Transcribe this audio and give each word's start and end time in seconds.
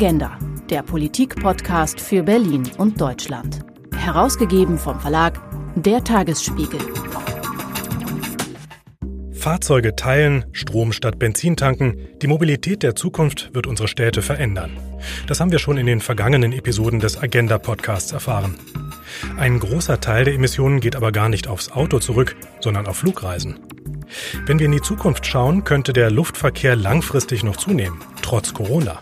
Agenda, 0.00 0.38
der 0.70 0.84
Politik-Podcast 0.84 2.00
für 2.00 2.22
Berlin 2.22 2.70
und 2.78 3.00
Deutschland. 3.00 3.66
Herausgegeben 3.96 4.78
vom 4.78 5.00
Verlag 5.00 5.40
Der 5.74 6.04
Tagesspiegel. 6.04 6.78
Fahrzeuge 9.32 9.96
teilen, 9.96 10.44
Strom 10.52 10.92
statt 10.92 11.18
Benzin 11.18 11.56
tanken, 11.56 11.96
die 12.22 12.28
Mobilität 12.28 12.84
der 12.84 12.94
Zukunft 12.94 13.52
wird 13.54 13.66
unsere 13.66 13.88
Städte 13.88 14.22
verändern. 14.22 14.70
Das 15.26 15.40
haben 15.40 15.50
wir 15.50 15.58
schon 15.58 15.78
in 15.78 15.86
den 15.86 16.00
vergangenen 16.00 16.52
Episoden 16.52 17.00
des 17.00 17.20
Agenda-Podcasts 17.20 18.12
erfahren. 18.12 18.54
Ein 19.36 19.58
großer 19.58 20.00
Teil 20.00 20.26
der 20.26 20.34
Emissionen 20.34 20.78
geht 20.78 20.94
aber 20.94 21.10
gar 21.10 21.28
nicht 21.28 21.48
aufs 21.48 21.72
Auto 21.72 21.98
zurück, 21.98 22.36
sondern 22.60 22.86
auf 22.86 22.98
Flugreisen. 22.98 23.58
Wenn 24.46 24.60
wir 24.60 24.66
in 24.66 24.72
die 24.72 24.80
Zukunft 24.80 25.26
schauen, 25.26 25.64
könnte 25.64 25.92
der 25.92 26.12
Luftverkehr 26.12 26.76
langfristig 26.76 27.42
noch 27.42 27.56
zunehmen, 27.56 28.00
trotz 28.22 28.54
Corona. 28.54 29.00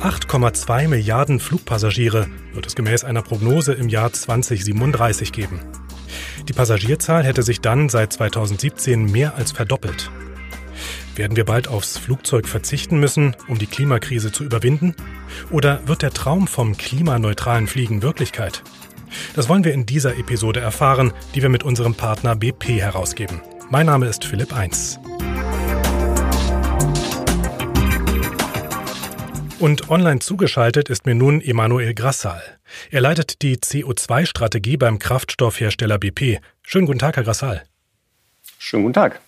8,2 0.00 0.88
Milliarden 0.88 1.40
Flugpassagiere 1.40 2.26
wird 2.54 2.66
es 2.66 2.74
gemäß 2.74 3.04
einer 3.04 3.22
Prognose 3.22 3.74
im 3.74 3.88
Jahr 3.88 4.12
2037 4.12 5.32
geben. 5.32 5.60
Die 6.48 6.52
Passagierzahl 6.52 7.22
hätte 7.22 7.42
sich 7.42 7.60
dann 7.60 7.88
seit 7.88 8.12
2017 8.12 9.04
mehr 9.10 9.34
als 9.36 9.52
verdoppelt. 9.52 10.10
Werden 11.16 11.36
wir 11.36 11.44
bald 11.44 11.68
aufs 11.68 11.98
Flugzeug 11.98 12.48
verzichten 12.48 12.98
müssen, 12.98 13.36
um 13.46 13.58
die 13.58 13.66
Klimakrise 13.66 14.32
zu 14.32 14.42
überwinden? 14.42 14.94
Oder 15.50 15.86
wird 15.86 16.02
der 16.02 16.12
Traum 16.12 16.46
vom 16.46 16.76
klimaneutralen 16.76 17.66
Fliegen 17.66 18.02
Wirklichkeit? 18.02 18.62
Das 19.34 19.48
wollen 19.48 19.64
wir 19.64 19.74
in 19.74 19.86
dieser 19.86 20.16
Episode 20.16 20.60
erfahren, 20.60 21.12
die 21.34 21.42
wir 21.42 21.48
mit 21.50 21.62
unserem 21.62 21.94
Partner 21.94 22.36
BP 22.36 22.80
herausgeben. 22.80 23.42
Mein 23.68 23.86
Name 23.86 24.06
ist 24.06 24.24
Philipp 24.24 24.56
Eins. 24.56 24.98
Und 29.60 29.90
online 29.90 30.20
zugeschaltet 30.20 30.88
ist 30.88 31.04
mir 31.04 31.14
nun 31.14 31.42
Emanuel 31.42 31.92
Grassal. 31.92 32.42
Er 32.90 33.02
leitet 33.02 33.42
die 33.42 33.58
CO2-Strategie 33.58 34.78
beim 34.78 34.98
Kraftstoffhersteller 34.98 35.98
BP. 35.98 36.40
Schönen 36.62 36.86
guten 36.86 36.98
Tag, 36.98 37.16
Herr 37.16 37.24
Grassal. 37.24 37.62
Schönen 38.58 38.84
guten 38.84 38.94
Tag. 38.94 39.20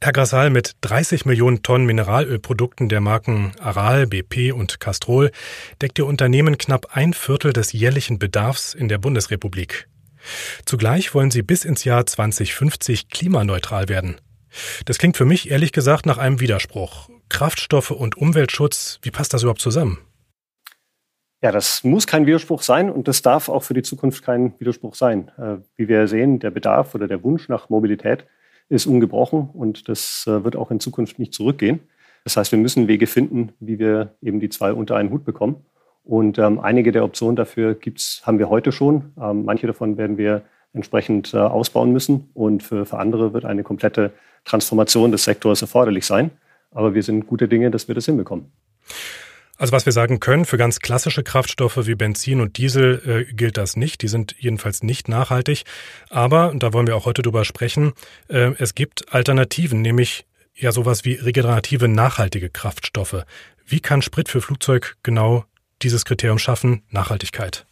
Herr 0.00 0.12
Grassal, 0.14 0.48
mit 0.48 0.74
30 0.80 1.26
Millionen 1.26 1.62
Tonnen 1.62 1.84
Mineralölprodukten 1.84 2.88
der 2.88 3.02
Marken 3.02 3.52
Aral, 3.60 4.06
BP 4.06 4.52
und 4.52 4.80
Castrol 4.80 5.32
deckt 5.82 5.98
Ihr 5.98 6.06
Unternehmen 6.06 6.56
knapp 6.56 6.96
ein 6.96 7.12
Viertel 7.12 7.52
des 7.52 7.74
jährlichen 7.74 8.18
Bedarfs 8.18 8.72
in 8.72 8.88
der 8.88 8.96
Bundesrepublik. 8.96 9.86
Zugleich 10.64 11.12
wollen 11.12 11.30
Sie 11.30 11.42
bis 11.42 11.66
ins 11.66 11.84
Jahr 11.84 12.06
2050 12.06 13.10
klimaneutral 13.10 13.90
werden. 13.90 14.18
Das 14.86 14.96
klingt 14.96 15.18
für 15.18 15.26
mich 15.26 15.50
ehrlich 15.50 15.72
gesagt 15.72 16.06
nach 16.06 16.16
einem 16.16 16.40
Widerspruch. 16.40 17.10
Kraftstoffe 17.30 17.90
und 17.90 18.16
Umweltschutz, 18.18 18.98
wie 19.02 19.10
passt 19.10 19.32
das 19.32 19.42
überhaupt 19.42 19.62
zusammen? 19.62 19.98
Ja, 21.42 21.52
das 21.52 21.84
muss 21.84 22.06
kein 22.06 22.26
Widerspruch 22.26 22.60
sein 22.60 22.90
und 22.90 23.08
das 23.08 23.22
darf 23.22 23.48
auch 23.48 23.62
für 23.62 23.72
die 23.72 23.82
Zukunft 23.82 24.22
kein 24.22 24.52
Widerspruch 24.58 24.94
sein. 24.94 25.30
Äh, 25.38 25.56
wie 25.76 25.88
wir 25.88 26.06
sehen, 26.06 26.38
der 26.38 26.50
Bedarf 26.50 26.94
oder 26.94 27.08
der 27.08 27.22
Wunsch 27.22 27.48
nach 27.48 27.70
Mobilität 27.70 28.26
ist 28.68 28.86
ungebrochen 28.86 29.48
und 29.54 29.88
das 29.88 30.26
äh, 30.26 30.44
wird 30.44 30.54
auch 30.54 30.70
in 30.70 30.80
Zukunft 30.80 31.18
nicht 31.18 31.32
zurückgehen. 31.32 31.80
Das 32.24 32.36
heißt, 32.36 32.52
wir 32.52 32.58
müssen 32.58 32.88
Wege 32.88 33.06
finden, 33.06 33.52
wie 33.58 33.78
wir 33.78 34.14
eben 34.20 34.40
die 34.40 34.50
zwei 34.50 34.74
unter 34.74 34.96
einen 34.96 35.10
Hut 35.10 35.24
bekommen. 35.24 35.64
Und 36.04 36.38
ähm, 36.38 36.60
einige 36.60 36.92
der 36.92 37.04
Optionen 37.04 37.36
dafür 37.36 37.74
gibt's, 37.74 38.22
haben 38.24 38.38
wir 38.38 38.50
heute 38.50 38.72
schon. 38.72 39.12
Ähm, 39.20 39.44
manche 39.44 39.66
davon 39.66 39.96
werden 39.96 40.18
wir 40.18 40.42
entsprechend 40.72 41.32
äh, 41.32 41.38
ausbauen 41.38 41.92
müssen. 41.92 42.30
Und 42.34 42.62
für, 42.62 42.84
für 42.84 42.98
andere 42.98 43.32
wird 43.32 43.44
eine 43.44 43.62
komplette 43.62 44.12
Transformation 44.44 45.12
des 45.12 45.24
Sektors 45.24 45.62
erforderlich 45.62 46.04
sein. 46.04 46.30
Aber 46.70 46.94
wir 46.94 47.02
sind 47.02 47.26
gute 47.26 47.48
Dinge, 47.48 47.70
dass 47.70 47.88
wir 47.88 47.94
das 47.94 48.06
hinbekommen. 48.06 48.52
Also 49.60 49.72
was 49.72 49.84
wir 49.84 49.92
sagen 49.92 50.20
können, 50.20 50.46
für 50.46 50.56
ganz 50.56 50.80
klassische 50.80 51.22
Kraftstoffe 51.22 51.86
wie 51.86 51.94
Benzin 51.94 52.40
und 52.40 52.56
Diesel 52.56 53.26
äh, 53.28 53.32
gilt 53.34 53.58
das 53.58 53.76
nicht. 53.76 54.00
Die 54.00 54.08
sind 54.08 54.34
jedenfalls 54.38 54.82
nicht 54.82 55.06
nachhaltig. 55.06 55.64
Aber, 56.08 56.50
und 56.50 56.62
da 56.62 56.72
wollen 56.72 56.86
wir 56.86 56.96
auch 56.96 57.04
heute 57.04 57.20
drüber 57.20 57.44
sprechen, 57.44 57.92
äh, 58.28 58.52
es 58.58 58.74
gibt 58.74 59.12
Alternativen, 59.12 59.82
nämlich 59.82 60.24
ja 60.54 60.72
sowas 60.72 61.04
wie 61.04 61.12
regenerative, 61.12 61.88
nachhaltige 61.88 62.48
Kraftstoffe. 62.48 63.26
Wie 63.66 63.80
kann 63.80 64.00
Sprit 64.00 64.30
für 64.30 64.40
Flugzeug 64.40 64.96
genau 65.02 65.44
dieses 65.82 66.06
Kriterium 66.06 66.38
schaffen, 66.38 66.82
Nachhaltigkeit? 66.90 67.66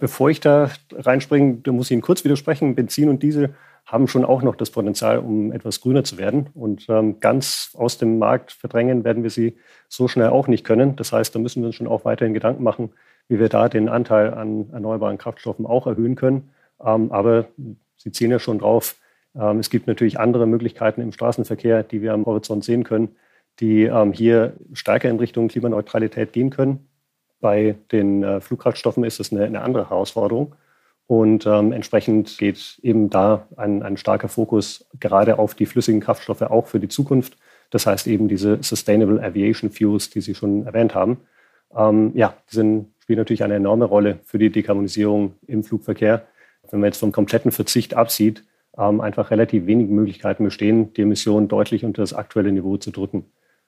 Bevor 0.00 0.28
ich 0.28 0.40
da 0.40 0.72
reinspringe, 0.92 1.58
da 1.62 1.70
muss 1.70 1.86
ich 1.86 1.92
Ihnen 1.92 2.02
kurz 2.02 2.24
widersprechen. 2.24 2.74
Benzin 2.74 3.08
und 3.08 3.22
Diesel 3.22 3.54
haben 3.86 4.08
schon 4.08 4.24
auch 4.24 4.42
noch 4.42 4.56
das 4.56 4.70
Potenzial, 4.70 5.18
um 5.18 5.52
etwas 5.52 5.80
grüner 5.80 6.04
zu 6.04 6.18
werden. 6.18 6.48
Und 6.54 6.86
ähm, 6.88 7.20
ganz 7.20 7.70
aus 7.78 7.98
dem 7.98 8.18
Markt 8.18 8.52
verdrängen 8.52 9.04
werden 9.04 9.22
wir 9.22 9.30
sie 9.30 9.56
so 9.88 10.08
schnell 10.08 10.28
auch 10.28 10.48
nicht 10.48 10.64
können. 10.64 10.96
Das 10.96 11.12
heißt, 11.12 11.34
da 11.34 11.38
müssen 11.38 11.62
wir 11.62 11.68
uns 11.68 11.76
schon 11.76 11.86
auch 11.86 12.04
weiterhin 12.04 12.34
Gedanken 12.34 12.64
machen, 12.64 12.90
wie 13.28 13.38
wir 13.38 13.48
da 13.48 13.68
den 13.68 13.88
Anteil 13.88 14.34
an 14.34 14.70
erneuerbaren 14.72 15.18
Kraftstoffen 15.18 15.66
auch 15.66 15.86
erhöhen 15.86 16.16
können. 16.16 16.50
Ähm, 16.84 17.12
aber 17.12 17.46
Sie 17.96 18.12
zielen 18.12 18.30
ja 18.30 18.38
schon 18.38 18.58
drauf, 18.58 18.96
ähm, 19.34 19.58
es 19.58 19.70
gibt 19.70 19.86
natürlich 19.86 20.18
andere 20.20 20.46
Möglichkeiten 20.46 21.00
im 21.00 21.12
Straßenverkehr, 21.12 21.82
die 21.82 22.02
wir 22.02 22.12
am 22.12 22.24
Horizont 22.24 22.64
sehen 22.64 22.84
können, 22.84 23.16
die 23.60 23.84
ähm, 23.84 24.12
hier 24.12 24.54
stärker 24.72 25.08
in 25.08 25.18
Richtung 25.18 25.48
Klimaneutralität 25.48 26.32
gehen 26.32 26.50
können. 26.50 26.88
Bei 27.40 27.76
den 27.92 28.22
äh, 28.22 28.40
Flugkraftstoffen 28.40 29.04
ist 29.04 29.20
das 29.20 29.32
eine, 29.32 29.44
eine 29.44 29.62
andere 29.62 29.90
Herausforderung. 29.90 30.54
Und 31.06 31.46
ähm, 31.46 31.72
entsprechend 31.72 32.36
geht 32.38 32.80
eben 32.82 33.10
da 33.10 33.46
ein, 33.56 33.82
ein 33.82 33.96
starker 33.96 34.28
Fokus 34.28 34.86
gerade 34.98 35.38
auf 35.38 35.54
die 35.54 35.66
flüssigen 35.66 36.00
Kraftstoffe 36.00 36.42
auch 36.42 36.66
für 36.66 36.80
die 36.80 36.88
Zukunft. 36.88 37.36
Das 37.70 37.86
heißt 37.86 38.06
eben 38.06 38.28
diese 38.28 38.58
Sustainable 38.62 39.22
Aviation 39.22 39.70
Fuels, 39.70 40.10
die 40.10 40.20
Sie 40.20 40.34
schon 40.34 40.66
erwähnt 40.66 40.94
haben. 40.94 41.18
Ähm, 41.76 42.12
ja, 42.14 42.34
sind, 42.46 42.88
spielen 42.98 43.18
natürlich 43.18 43.44
eine 43.44 43.54
enorme 43.54 43.84
Rolle 43.84 44.18
für 44.24 44.38
die 44.38 44.50
Dekarbonisierung 44.50 45.34
im 45.46 45.62
Flugverkehr. 45.62 46.26
Wenn 46.70 46.80
man 46.80 46.88
jetzt 46.88 46.98
vom 46.98 47.12
kompletten 47.12 47.52
Verzicht 47.52 47.94
absieht, 47.94 48.44
ähm, 48.76 49.00
einfach 49.00 49.30
relativ 49.30 49.66
wenig 49.66 49.88
Möglichkeiten 49.88 50.44
bestehen, 50.44 50.92
die 50.94 51.02
Emissionen 51.02 51.48
deutlich 51.48 51.84
unter 51.84 52.02
das 52.02 52.14
aktuelle 52.14 52.50
Niveau 52.50 52.76
zu 52.76 52.90
drücken. 52.90 53.26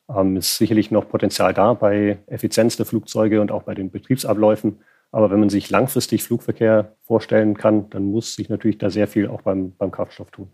Ähm, 0.08 0.36
ist 0.36 0.56
sicherlich 0.56 0.90
noch 0.90 1.08
Potenzial 1.08 1.54
da 1.54 1.74
bei 1.74 2.18
Effizienz 2.26 2.76
der 2.76 2.86
Flugzeuge 2.86 3.40
und 3.40 3.52
auch 3.52 3.62
bei 3.62 3.74
den 3.74 3.90
Betriebsabläufen. 3.90 4.78
Aber 5.10 5.30
wenn 5.30 5.40
man 5.40 5.48
sich 5.48 5.70
langfristig 5.70 6.22
Flugverkehr 6.22 6.96
vorstellen 7.02 7.56
kann, 7.56 7.88
dann 7.90 8.04
muss 8.04 8.34
sich 8.34 8.48
natürlich 8.48 8.78
da 8.78 8.90
sehr 8.90 9.08
viel 9.08 9.28
auch 9.28 9.42
beim, 9.42 9.74
beim 9.76 9.90
Kraftstoff 9.90 10.30
tun. 10.30 10.48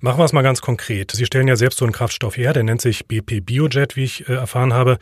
Machen 0.00 0.18
wir 0.18 0.24
es 0.24 0.32
mal 0.32 0.42
ganz 0.42 0.60
konkret. 0.60 1.10
Sie 1.12 1.24
stellen 1.24 1.48
ja 1.48 1.56
selbst 1.56 1.78
so 1.78 1.84
einen 1.84 1.92
Kraftstoff 1.92 2.36
her, 2.36 2.52
der 2.52 2.62
nennt 2.62 2.82
sich 2.82 3.06
BP 3.06 3.40
Biojet, 3.40 3.96
wie 3.96 4.04
ich 4.04 4.28
äh, 4.28 4.34
erfahren 4.34 4.74
habe. 4.74 4.98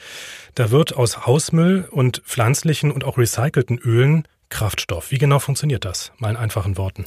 Da 0.55 0.71
wird 0.71 0.97
aus 0.97 1.27
Hausmüll 1.27 1.89
und 1.91 2.19
pflanzlichen 2.19 2.93
und 2.93 3.05
auch 3.05 3.19
recycelten 3.19 3.79
Ölen 3.79 4.29
Kraftstoff. 4.51 5.11
Wie 5.11 5.19
genau 5.19 5.39
funktioniert 5.39 5.85
das? 5.85 6.13
Mal 6.19 6.31
in 6.31 6.37
einfachen 6.37 6.77
Worten. 6.77 7.07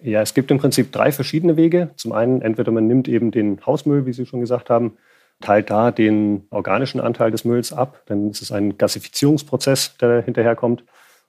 Ja, 0.00 0.20
es 0.20 0.34
gibt 0.34 0.50
im 0.50 0.58
Prinzip 0.58 0.92
drei 0.92 1.12
verschiedene 1.12 1.56
Wege. 1.56 1.90
Zum 1.96 2.12
einen, 2.12 2.42
entweder 2.42 2.72
man 2.72 2.86
nimmt 2.86 3.08
eben 3.08 3.30
den 3.30 3.64
Hausmüll, 3.64 4.04
wie 4.04 4.12
Sie 4.12 4.26
schon 4.26 4.40
gesagt 4.40 4.68
haben, 4.68 4.96
teilt 5.42 5.70
da 5.70 5.90
den 5.90 6.46
organischen 6.50 7.00
Anteil 7.00 7.30
des 7.30 7.44
Mülls 7.44 7.72
ab. 7.72 8.02
Dann 8.06 8.30
ist 8.30 8.42
es 8.42 8.52
ein 8.52 8.78
Gasifizierungsprozess, 8.78 9.96
der 9.98 10.22
hinterherkommt. 10.22 10.84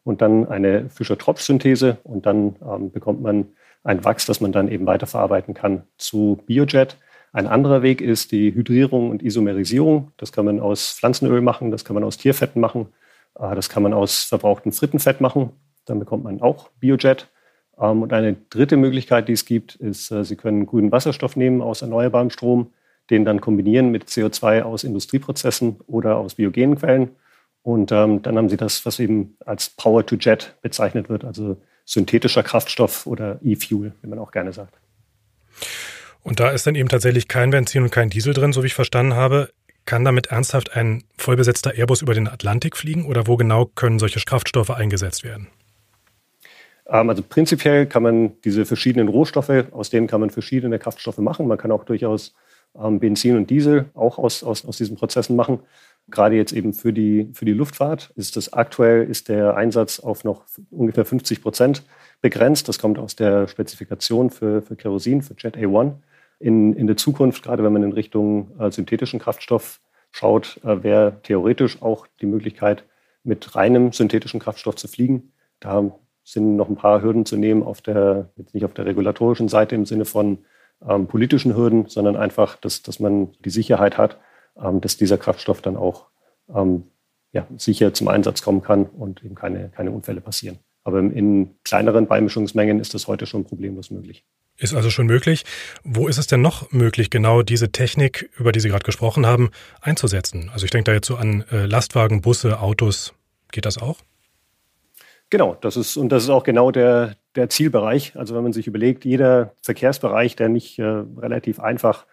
Und 0.06 0.22
dann 0.22 0.48
eine 0.48 0.90
Fischer-Tropsch-Synthese. 0.90 1.98
Und 2.04 2.26
dann 2.26 2.56
ähm, 2.66 2.92
bekommt 2.92 3.22
man 3.22 3.48
ein 3.84 4.04
Wachs, 4.04 4.26
das 4.26 4.42
man 4.42 4.52
dann 4.52 4.70
eben 4.70 4.86
weiterverarbeiten 4.86 5.54
kann 5.54 5.84
zu 5.98 6.42
Biojet. 6.46 6.98
Ein 7.34 7.48
anderer 7.48 7.82
Weg 7.82 8.00
ist 8.00 8.32
die 8.32 8.54
Hydrierung 8.54 9.10
und 9.10 9.24
Isomerisierung. 9.24 10.12
Das 10.18 10.32
kann 10.32 10.46
man 10.46 10.60
aus 10.60 10.92
Pflanzenöl 10.92 11.42
machen, 11.42 11.72
das 11.72 11.84
kann 11.84 11.96
man 11.96 12.04
aus 12.04 12.18
Tierfetten 12.18 12.62
machen, 12.62 12.88
äh, 13.38 13.56
das 13.56 13.70
kann 13.70 13.84
man 13.84 13.94
aus 13.94 14.24
verbrauchtem 14.24 14.72
Frittenfett 14.72 15.20
machen. 15.20 15.52
Dann 15.86 16.00
bekommt 16.00 16.24
man 16.24 16.42
auch 16.42 16.70
Biojet. 16.80 17.28
Ähm, 17.80 18.04
und 18.04 18.14
eine 18.14 18.36
dritte 18.50 18.78
Möglichkeit, 18.78 19.28
die 19.28 19.34
es 19.34 19.46
gibt, 19.46 19.76
ist, 19.76 20.12
äh, 20.12 20.24
Sie 20.24 20.36
können 20.36 20.66
grünen 20.66 20.92
Wasserstoff 20.92 21.36
nehmen 21.36 21.62
aus 21.62 21.82
erneuerbarem 21.82 22.30
Strom 22.30 22.72
den 23.10 23.26
dann 23.26 23.42
kombinieren 23.42 23.92
mit 23.92 24.06
CO2 24.06 24.62
aus 24.62 24.84
Industrieprozessen 24.84 25.78
oder 25.88 26.18
aus 26.18 26.36
biogenen 26.36 26.78
Quellen. 26.78 27.10
Und 27.62 27.92
ähm, 27.92 28.22
dann 28.22 28.38
haben 28.38 28.50
sie 28.50 28.58
das, 28.58 28.86
was 28.86 29.00
eben 29.00 29.38
als 29.46 29.70
Power 29.70 30.06
to 30.06 30.16
Jet 30.16 30.56
bezeichnet 30.62 31.10
wird, 31.10 31.24
also 31.24 31.58
synthetischer 31.86 32.44
Kraftstoff 32.44 33.08
oder 33.08 33.40
E-Fuel, 33.44 33.94
wie 34.02 34.08
man 34.08 34.20
auch 34.20 34.32
gerne 34.32 34.54
sagt. 34.54 34.76
Und 36.24 36.40
da 36.40 36.52
ist 36.52 36.66
dann 36.66 36.76
eben 36.76 36.90
tatsächlich 36.90 37.28
kein 37.28 37.50
Benzin 37.50 37.84
und 37.84 37.92
kein 37.92 38.10
Diesel 38.10 38.34
drin, 38.34 38.54
so 38.54 38.64
wie 38.64 38.68
ich 38.68 38.74
verstanden 38.74 39.16
habe. 39.16 39.50
Kann 39.86 40.06
damit 40.06 40.28
ernsthaft 40.28 40.76
ein 40.76 41.04
vollbesetzter 41.18 41.74
Airbus 41.76 42.02
über 42.02 42.14
den 42.14 42.30
Atlantik 42.30 42.78
fliegen 42.78 43.06
oder 43.06 43.28
wo 43.28 43.36
genau 43.36 43.66
können 43.66 44.00
solche 44.00 44.22
Kraftstoffe 44.22 44.70
eingesetzt 44.70 45.26
werden? 45.26 45.48
Ähm, 46.88 47.10
also 47.10 47.22
prinzipiell 47.22 47.86
kann 47.86 48.04
man 48.04 48.42
diese 48.44 48.66
verschiedenen 48.66 49.10
Rohstoffe, 49.10 49.66
aus 49.72 49.90
denen 49.90 50.08
kann 50.08 50.22
man 50.22 50.30
verschiedene 50.30 50.80
Kraftstoffe 50.80 51.18
machen. 51.18 51.48
Man 51.48 51.58
kann 51.58 51.72
auch 51.72 51.84
durchaus 51.84 52.34
Benzin 52.74 53.38
und 53.38 53.50
Diesel 53.50 53.86
auch 53.94 54.18
aus, 54.18 54.44
aus, 54.44 54.66
aus 54.66 54.78
diesen 54.78 54.98
Prozessen 54.98 55.36
machen. 55.36 55.60
Gerade 56.10 56.36
jetzt 56.36 56.52
eben 56.52 56.74
für 56.74 56.92
die, 56.92 57.30
für 57.34 57.46
die 57.46 57.54
Luftfahrt 57.54 58.12
ist 58.16 58.36
das 58.36 58.52
aktuell 58.52 59.10
ist 59.10 59.30
der 59.30 59.56
Einsatz 59.56 60.00
auf 60.00 60.24
noch 60.24 60.44
ungefähr 60.70 61.06
50 61.06 61.42
Prozent 61.42 61.84
begrenzt. 62.22 62.68
Das 62.68 62.80
kommt 62.80 63.00
aus 63.00 63.16
der 63.16 63.48
Spezifikation 63.48 64.30
für, 64.30 64.62
für 64.62 64.76
Kerosin, 64.76 65.22
für 65.22 65.36
Jet 65.38 65.56
A1. 65.56 65.94
In, 66.40 66.74
in 66.74 66.88
der 66.88 66.98
Zukunft, 66.98 67.44
gerade 67.44 67.64
wenn 67.64 67.72
man 67.72 67.84
in 67.84 67.94
Richtung 67.94 68.52
äh, 68.60 68.70
synthetischen 68.70 69.20
Kraftstoff 69.20 69.80
schaut, 70.12 70.60
äh, 70.64 70.84
wäre 70.84 71.22
theoretisch 71.24 71.82
auch 71.82 72.06
die 72.20 72.26
Möglichkeit, 72.26 72.84
mit 73.24 73.56
reinem 73.56 73.94
synthetischen 73.94 74.42
Kraftstoff 74.42 74.76
zu 74.76 74.90
fliegen. 74.90 75.32
Da 75.62 75.92
sind 76.26 76.58
noch 76.58 76.68
ein 76.68 76.76
paar 76.76 77.02
Hürden 77.02 77.26
zu 77.26 77.38
nehmen, 77.38 77.64
auf 77.64 77.82
der, 77.82 78.30
jetzt 78.36 78.54
nicht 78.54 78.66
auf 78.66 78.74
der 78.74 78.86
regulatorischen 78.86 79.48
Seite 79.48 79.76
im 79.76 79.86
Sinne 79.86 80.04
von 80.04 80.40
ähm, 80.88 81.08
politischen 81.08 81.56
Hürden, 81.56 81.88
sondern 81.88 82.16
einfach, 82.16 82.56
dass, 82.58 82.82
dass 82.82 83.00
man 83.00 83.32
die 83.46 83.50
Sicherheit 83.50 83.98
hat, 83.98 84.20
ähm, 84.62 84.82
dass 84.82 84.98
dieser 84.98 85.18
Kraftstoff 85.18 85.62
dann 85.62 85.78
auch 85.78 86.08
ähm, 86.54 86.84
ja, 87.32 87.48
sicher 87.58 87.94
zum 87.94 88.08
Einsatz 88.08 88.42
kommen 88.42 88.62
kann 88.62 88.86
und 88.86 89.24
eben 89.24 89.36
keine, 89.36 89.70
keine 89.70 89.92
Unfälle 89.92 90.22
passieren. 90.22 90.60
Aber 90.84 91.00
in 91.00 91.56
kleineren 91.64 92.08
Beimischungsmengen 92.08 92.80
ist 92.80 92.94
das 92.94 93.08
heute 93.08 93.26
schon 93.26 93.46
problemlos 93.46 93.90
möglich. 93.90 94.26
Ist 94.58 94.76
also 94.76 94.90
schon 94.90 95.08
möglich. 95.08 95.46
Wo 95.84 96.08
ist 96.08 96.18
es 96.18 96.28
denn 96.28 96.42
noch 96.42 96.72
möglich, 96.72 97.10
genau 97.10 97.42
diese 97.42 97.72
Technik, 97.72 98.30
über 98.38 98.52
die 98.52 98.60
Sie 98.60 98.70
gerade 98.70 98.84
gesprochen 98.84 99.26
haben, 99.26 99.50
einzusetzen? 99.82 100.52
Also 100.54 100.66
ich 100.66 100.72
denke 100.72 100.92
da 100.92 100.94
jetzt 100.94 101.08
so 101.08 101.16
an 101.16 101.44
äh, 101.52 101.66
Lastwagen, 101.66 102.22
Busse, 102.22 102.60
Autos. 102.60 103.14
Geht 103.52 103.66
das 103.66 103.78
auch? 103.78 103.98
Genau, 105.34 105.58
das 105.62 105.78
ist, 105.78 105.98
und 105.98 106.10
das 106.12 106.26
ist 106.26 106.30
auch 106.30 106.44
genau 106.44 106.70
der, 106.70 107.16
der 107.36 107.50
Zielbereich. 107.50 108.16
Also 108.16 108.36
wenn 108.36 108.44
man 108.44 108.54
sich 108.54 108.68
überlegt, 108.68 109.04
jeder 109.04 109.56
Verkehrsbereich, 109.64 110.36
der 110.36 110.48
nicht 110.48 110.78
äh, 110.78 110.84
relativ 110.84 111.60
einfach 111.60 112.06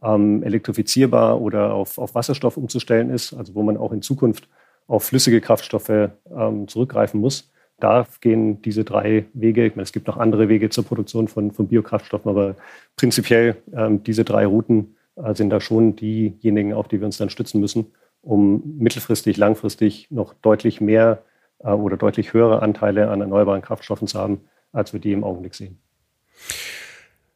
ähm, 0.00 0.44
elektrifizierbar 0.44 1.40
oder 1.40 1.74
auf, 1.74 1.98
auf 1.98 2.14
Wasserstoff 2.14 2.56
umzustellen 2.56 3.10
ist, 3.10 3.32
also 3.32 3.56
wo 3.56 3.64
man 3.64 3.76
auch 3.76 3.90
in 3.90 4.00
Zukunft 4.00 4.48
auf 4.86 5.02
flüssige 5.02 5.40
Kraftstoffe 5.40 5.88
ähm, 5.88 6.68
zurückgreifen 6.68 7.20
muss, 7.20 7.50
da 7.80 8.06
gehen 8.20 8.62
diese 8.62 8.84
drei 8.84 9.24
Wege. 9.32 9.66
Ich 9.66 9.74
meine, 9.74 9.82
es 9.82 9.92
gibt 9.92 10.06
noch 10.06 10.16
andere 10.16 10.48
Wege 10.48 10.70
zur 10.70 10.84
Produktion 10.84 11.26
von, 11.26 11.50
von 11.50 11.66
Biokraftstoffen, 11.66 12.30
aber 12.30 12.54
prinzipiell 12.94 13.56
ähm, 13.72 14.04
diese 14.04 14.22
drei 14.22 14.46
Routen 14.46 14.94
äh, 15.16 15.34
sind 15.34 15.50
da 15.50 15.60
schon 15.60 15.96
diejenigen, 15.96 16.74
auf 16.74 16.86
die 16.86 17.00
wir 17.00 17.06
uns 17.06 17.18
dann 17.18 17.30
stützen 17.30 17.60
müssen, 17.60 17.86
um 18.22 18.62
mittelfristig, 18.78 19.36
langfristig 19.36 20.12
noch 20.12 20.32
deutlich 20.32 20.80
mehr 20.80 21.24
oder 21.60 21.96
deutlich 21.96 22.32
höhere 22.32 22.62
Anteile 22.62 23.10
an 23.10 23.20
erneuerbaren 23.20 23.62
Kraftstoffen 23.62 24.06
zu 24.06 24.18
haben, 24.18 24.42
als 24.72 24.92
wir 24.92 25.00
die 25.00 25.12
im 25.12 25.24
Augenblick 25.24 25.54
sehen. 25.54 25.78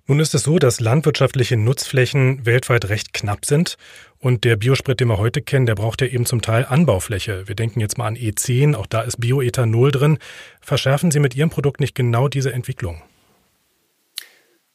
Nun 0.09 0.19
ist 0.19 0.35
es 0.35 0.43
so, 0.43 0.59
dass 0.59 0.81
landwirtschaftliche 0.81 1.57
Nutzflächen 1.57 2.45
weltweit 2.45 2.89
recht 2.89 3.13
knapp 3.13 3.45
sind 3.45 3.77
und 4.19 4.45
der 4.45 4.57
Biosprit, 4.57 4.99
den 4.99 5.09
wir 5.09 5.19
heute 5.19 5.43
kennen, 5.43 5.65
der 5.65 5.77
braucht 5.77 6.01
ja 6.01 6.09
eben 6.09 6.27
zum 6.27 6.43
Teil 6.43 6.67
Anbaufläche. 6.69 7.47
Wir 7.47 7.55
denken 7.55 7.79
jetzt 7.79 7.99
mal 7.99 8.09
an 8.09 8.17
E10, 8.17 8.75
auch 8.75 8.87
da 8.87 9.03
ist 9.03 9.21
Bioethanol 9.21 9.93
drin. 9.93 10.19
Verschärfen 10.61 11.13
Sie 11.13 11.21
mit 11.21 11.37
Ihrem 11.37 11.51
Produkt 11.51 11.79
nicht 11.79 11.95
genau 11.95 12.27
diese 12.27 12.53
Entwicklung? 12.53 13.01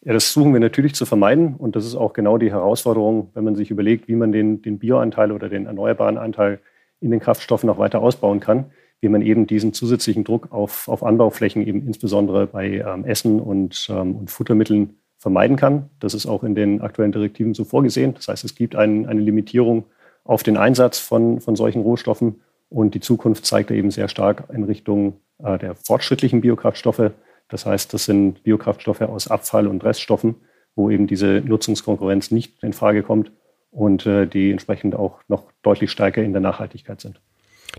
Ja, 0.01 0.13
das 0.13 0.31
suchen 0.31 0.53
wir 0.53 0.61
natürlich 0.61 0.95
zu 0.95 1.05
vermeiden 1.05 1.55
und 1.55 1.75
das 1.75 1.85
ist 1.85 1.95
auch 1.95 2.13
genau 2.13 2.37
die 2.37 2.51
Herausforderung, 2.51 3.29
wenn 3.33 3.43
man 3.43 3.55
sich 3.55 3.69
überlegt, 3.69 4.07
wie 4.07 4.15
man 4.15 4.31
den, 4.31 4.61
den 4.61 4.79
Bioanteil 4.79 5.33
oder 5.33 5.49
den 5.49 5.65
erneuerbaren 5.65 6.17
Anteil 6.17 6.61
in 7.01 7.11
den 7.11 7.19
Kraftstoffen 7.19 7.67
noch 7.67 7.77
weiter 7.77 7.99
ausbauen 7.99 8.39
kann 8.39 8.71
wie 9.01 9.09
man 9.09 9.21
eben 9.21 9.47
diesen 9.47 9.73
zusätzlichen 9.73 10.23
Druck 10.23 10.51
auf, 10.51 10.87
auf 10.87 11.03
Anbauflächen 11.03 11.65
eben 11.65 11.85
insbesondere 11.85 12.47
bei 12.47 12.79
ähm, 12.79 13.05
Essen 13.05 13.39
und, 13.39 13.87
ähm, 13.89 14.15
und 14.15 14.31
Futtermitteln 14.31 14.97
vermeiden 15.17 15.57
kann. 15.57 15.89
Das 15.99 16.13
ist 16.13 16.25
auch 16.25 16.43
in 16.43 16.55
den 16.55 16.81
aktuellen 16.81 17.11
Direktiven 17.11 17.53
so 17.53 17.63
vorgesehen. 17.63 18.13
Das 18.13 18.27
heißt, 18.27 18.43
es 18.43 18.55
gibt 18.55 18.75
ein, 18.75 19.07
eine 19.07 19.21
Limitierung 19.21 19.85
auf 20.23 20.43
den 20.43 20.57
Einsatz 20.57 20.99
von, 20.99 21.41
von 21.41 21.55
solchen 21.55 21.81
Rohstoffen 21.81 22.41
und 22.69 22.95
die 22.95 22.99
Zukunft 22.99 23.45
zeigt 23.45 23.71
eben 23.71 23.91
sehr 23.91 24.09
stark 24.09 24.43
in 24.53 24.63
Richtung 24.63 25.19
äh, 25.39 25.57
der 25.57 25.75
fortschrittlichen 25.75 26.41
Biokraftstoffe. 26.41 27.11
Das 27.49 27.65
heißt, 27.65 27.93
das 27.93 28.05
sind 28.05 28.43
Biokraftstoffe 28.43 29.01
aus 29.01 29.29
Abfall 29.29 29.67
und 29.67 29.83
Reststoffen, 29.83 30.35
wo 30.75 30.89
eben 30.89 31.07
diese 31.07 31.41
Nutzungskonkurrenz 31.45 32.31
nicht 32.31 32.61
in 32.63 32.73
Frage 32.73 33.03
kommt 33.03 33.31
und 33.71 34.05
äh, 34.05 34.27
die 34.27 34.51
entsprechend 34.51 34.95
auch 34.95 35.21
noch 35.27 35.51
deutlich 35.61 35.91
stärker 35.91 36.23
in 36.23 36.33
der 36.33 36.41
Nachhaltigkeit 36.41 36.99
sind. 36.99 37.21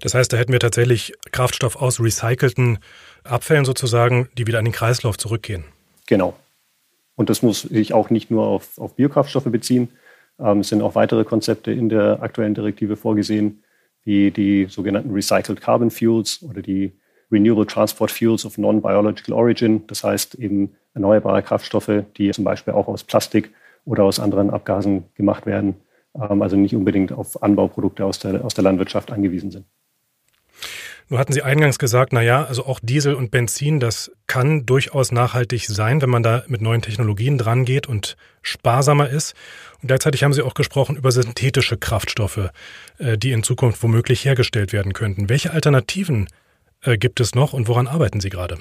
Das 0.01 0.15
heißt, 0.15 0.33
da 0.33 0.37
hätten 0.37 0.53
wir 0.53 0.61
tatsächlich 0.61 1.13
Kraftstoff 1.33 1.77
aus 1.77 2.01
recycelten 2.01 2.79
Abfällen 3.25 3.65
sozusagen, 3.65 4.29
die 4.37 4.47
wieder 4.47 4.59
an 4.59 4.65
den 4.65 4.73
Kreislauf 4.73 5.19
zurückgehen. 5.19 5.65
Genau. 6.07 6.37
Und 7.17 7.31
das 7.31 7.43
muss 7.43 7.63
sich 7.63 7.93
auch 7.93 8.11
nicht 8.11 8.31
nur 8.31 8.47
auf, 8.47 8.79
auf 8.79 8.95
Biokraftstoffe 8.95 9.51
beziehen. 9.51 9.89
Ähm, 10.39 10.61
es 10.61 10.69
sind 10.69 10.83
auch 10.83 10.95
weitere 10.95 11.25
Konzepte 11.25 11.73
in 11.73 11.89
der 11.89 12.23
aktuellen 12.23 12.55
Direktive 12.55 12.97
vorgesehen, 12.97 13.63
wie 14.05 14.31
die 14.31 14.67
sogenannten 14.67 15.13
Recycled 15.13 15.61
Carbon 15.61 15.91
Fuels 15.91 16.43
oder 16.43 16.63
die 16.63 16.93
Renewable 17.31 17.67
Transport 17.67 18.11
Fuels 18.11 18.45
of 18.47 18.57
Non-Biological 18.57 19.35
Origin. 19.35 19.87
Das 19.87 20.05
heißt 20.05 20.37
eben 20.37 20.75
erneuerbare 20.95 21.43
Kraftstoffe, 21.43 22.05
die 22.17 22.31
zum 22.31 22.45
Beispiel 22.45 22.75
auch 22.75 22.89
aus 22.89 23.05
Plastik 23.05 23.53
oder 23.85 24.05
aus 24.05 24.21
anderen 24.21 24.51
Abgasen 24.51 25.05
gemacht 25.15 25.47
werden, 25.47 25.75
ähm, 26.15 26.41
also 26.43 26.57
nicht 26.57 26.75
unbedingt 26.75 27.13
auf 27.13 27.43
Anbauprodukte 27.43 28.05
aus 28.05 28.19
der, 28.19 28.45
aus 28.45 28.55
der 28.55 28.65
Landwirtschaft 28.65 29.11
angewiesen 29.11 29.51
sind. 29.51 29.67
Nur 31.11 31.19
hatten 31.19 31.33
Sie 31.33 31.43
eingangs 31.43 31.79
gesagt, 31.79 32.13
na 32.13 32.21
ja, 32.21 32.45
also 32.45 32.67
auch 32.67 32.81
Diesel 32.83 33.15
und 33.15 33.31
Benzin, 33.31 33.81
das 33.81 34.13
kann 34.27 34.67
durchaus 34.67 35.11
nachhaltig 35.11 35.67
sein, 35.67 36.03
wenn 36.03 36.11
man 36.11 36.23
da 36.23 36.45
mit 36.49 36.61
neuen 36.61 36.83
Technologien 36.83 37.39
dran 37.39 37.65
geht 37.65 37.87
und 37.87 38.17
sparsamer 38.43 39.09
ist. 39.09 39.35
Und 39.81 39.89
gleichzeitig 39.89 40.23
haben 40.23 40.35
Sie 40.35 40.43
auch 40.43 40.53
gesprochen 40.53 40.97
über 40.97 41.11
synthetische 41.11 41.79
Kraftstoffe, 41.79 42.51
äh, 42.99 43.17
die 43.17 43.33
in 43.33 43.43
Zukunft 43.43 43.83
womöglich 43.83 44.25
hergestellt 44.25 44.75
werden 44.75 44.93
könnten. 44.93 45.31
Welche 45.31 45.53
Alternativen 45.53 46.29
äh, 46.83 46.99
gibt 46.99 47.21
es 47.21 47.35
noch 47.35 47.55
und 47.55 47.69
woran 47.69 47.87
arbeiten 47.87 48.21
Sie 48.21 48.29
gerade? 48.29 48.59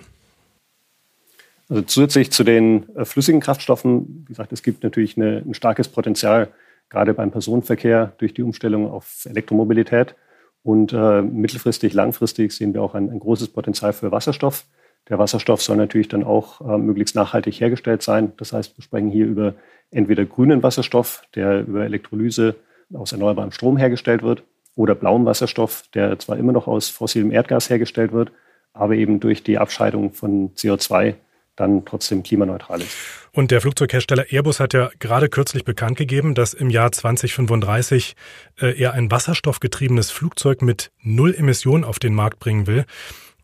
Also 1.69 1.81
zusätzlich 1.81 2.31
zu 2.31 2.45
den 2.45 2.95
äh, 2.95 3.03
flüssigen 3.03 3.41
Kraftstoffen, 3.41 4.23
wie 4.25 4.29
gesagt, 4.29 4.53
es 4.53 4.63
gibt 4.63 4.83
natürlich 4.83 5.17
eine, 5.17 5.43
ein 5.45 5.53
starkes 5.53 5.89
Potenzial, 5.89 6.47
gerade 6.87 7.13
beim 7.13 7.31
Personenverkehr 7.31 8.13
durch 8.19 8.33
die 8.33 8.43
Umstellung 8.43 8.89
auf 8.89 9.25
Elektromobilität. 9.25 10.15
Und 10.63 10.93
äh, 10.93 11.21
mittelfristig, 11.21 11.93
langfristig 11.93 12.51
sehen 12.51 12.73
wir 12.73 12.81
auch 12.81 12.93
ein, 12.93 13.09
ein, 13.09 13.19
großes 13.19 13.49
Potenzial 13.49 13.93
für 13.93 14.11
Wasserstoff. 14.11 14.65
Der 15.09 15.17
Wasserstoff 15.17 15.61
soll 15.61 15.77
natürlich 15.77 16.09
dann 16.09 16.23
auch 16.23 16.61
äh, 16.61 16.77
möglichst 16.77 17.15
nachhaltig 17.15 17.59
hergestellt 17.61 18.01
sein. 18.01 18.33
Das 18.37 18.51
heißt, 18.51 18.77
wir 18.77 18.83
sprechen 18.83 19.09
hier 19.09 19.25
über 19.25 19.53
entweder 19.91 20.25
grünen 20.25 20.63
Wasserstoff, 20.63 21.23
der 21.35 21.61
über 21.61 21.85
Elektrolyse 21.85 22.55
aus 22.93 23.11
erneuerbarem 23.11 23.51
Strom 23.51 23.77
hergestellt 23.77 24.23
wird, 24.23 24.43
oder 24.75 24.93
blauem 24.93 25.25
Wasserstoff, 25.25 25.83
der 25.93 26.19
zwar 26.19 26.37
immer 26.37 26.51
noch 26.51 26.67
aus 26.67 26.89
fossilem 26.89 27.31
Erdgas 27.31 27.69
hergestellt 27.69 28.11
wird, 28.11 28.31
aber 28.73 28.95
eben 28.95 29.19
durch 29.19 29.43
die 29.43 29.57
Abscheidung 29.57 30.13
von 30.13 30.53
CO2 30.53 31.15
dann 31.57 31.83
trotzdem 31.83 32.23
klimaneutral 32.23 32.81
ist. 32.81 32.95
Und 33.33 33.51
der 33.51 33.61
Flugzeughersteller 33.61 34.31
Airbus 34.31 34.59
hat 34.59 34.73
ja 34.73 34.89
gerade 34.99 35.27
kürzlich 35.27 35.65
bekannt 35.65 35.97
gegeben, 35.97 36.33
dass 36.33 36.53
im 36.53 36.69
Jahr 36.69 36.91
2035 36.91 38.15
äh, 38.59 38.79
er 38.79 38.93
ein 38.93 39.11
wasserstoffgetriebenes 39.11 40.09
Flugzeug 40.09 40.61
mit 40.61 40.91
null 41.01 41.35
Emissionen 41.35 41.83
auf 41.83 41.99
den 41.99 42.15
Markt 42.15 42.39
bringen 42.39 42.65
will. 42.65 42.85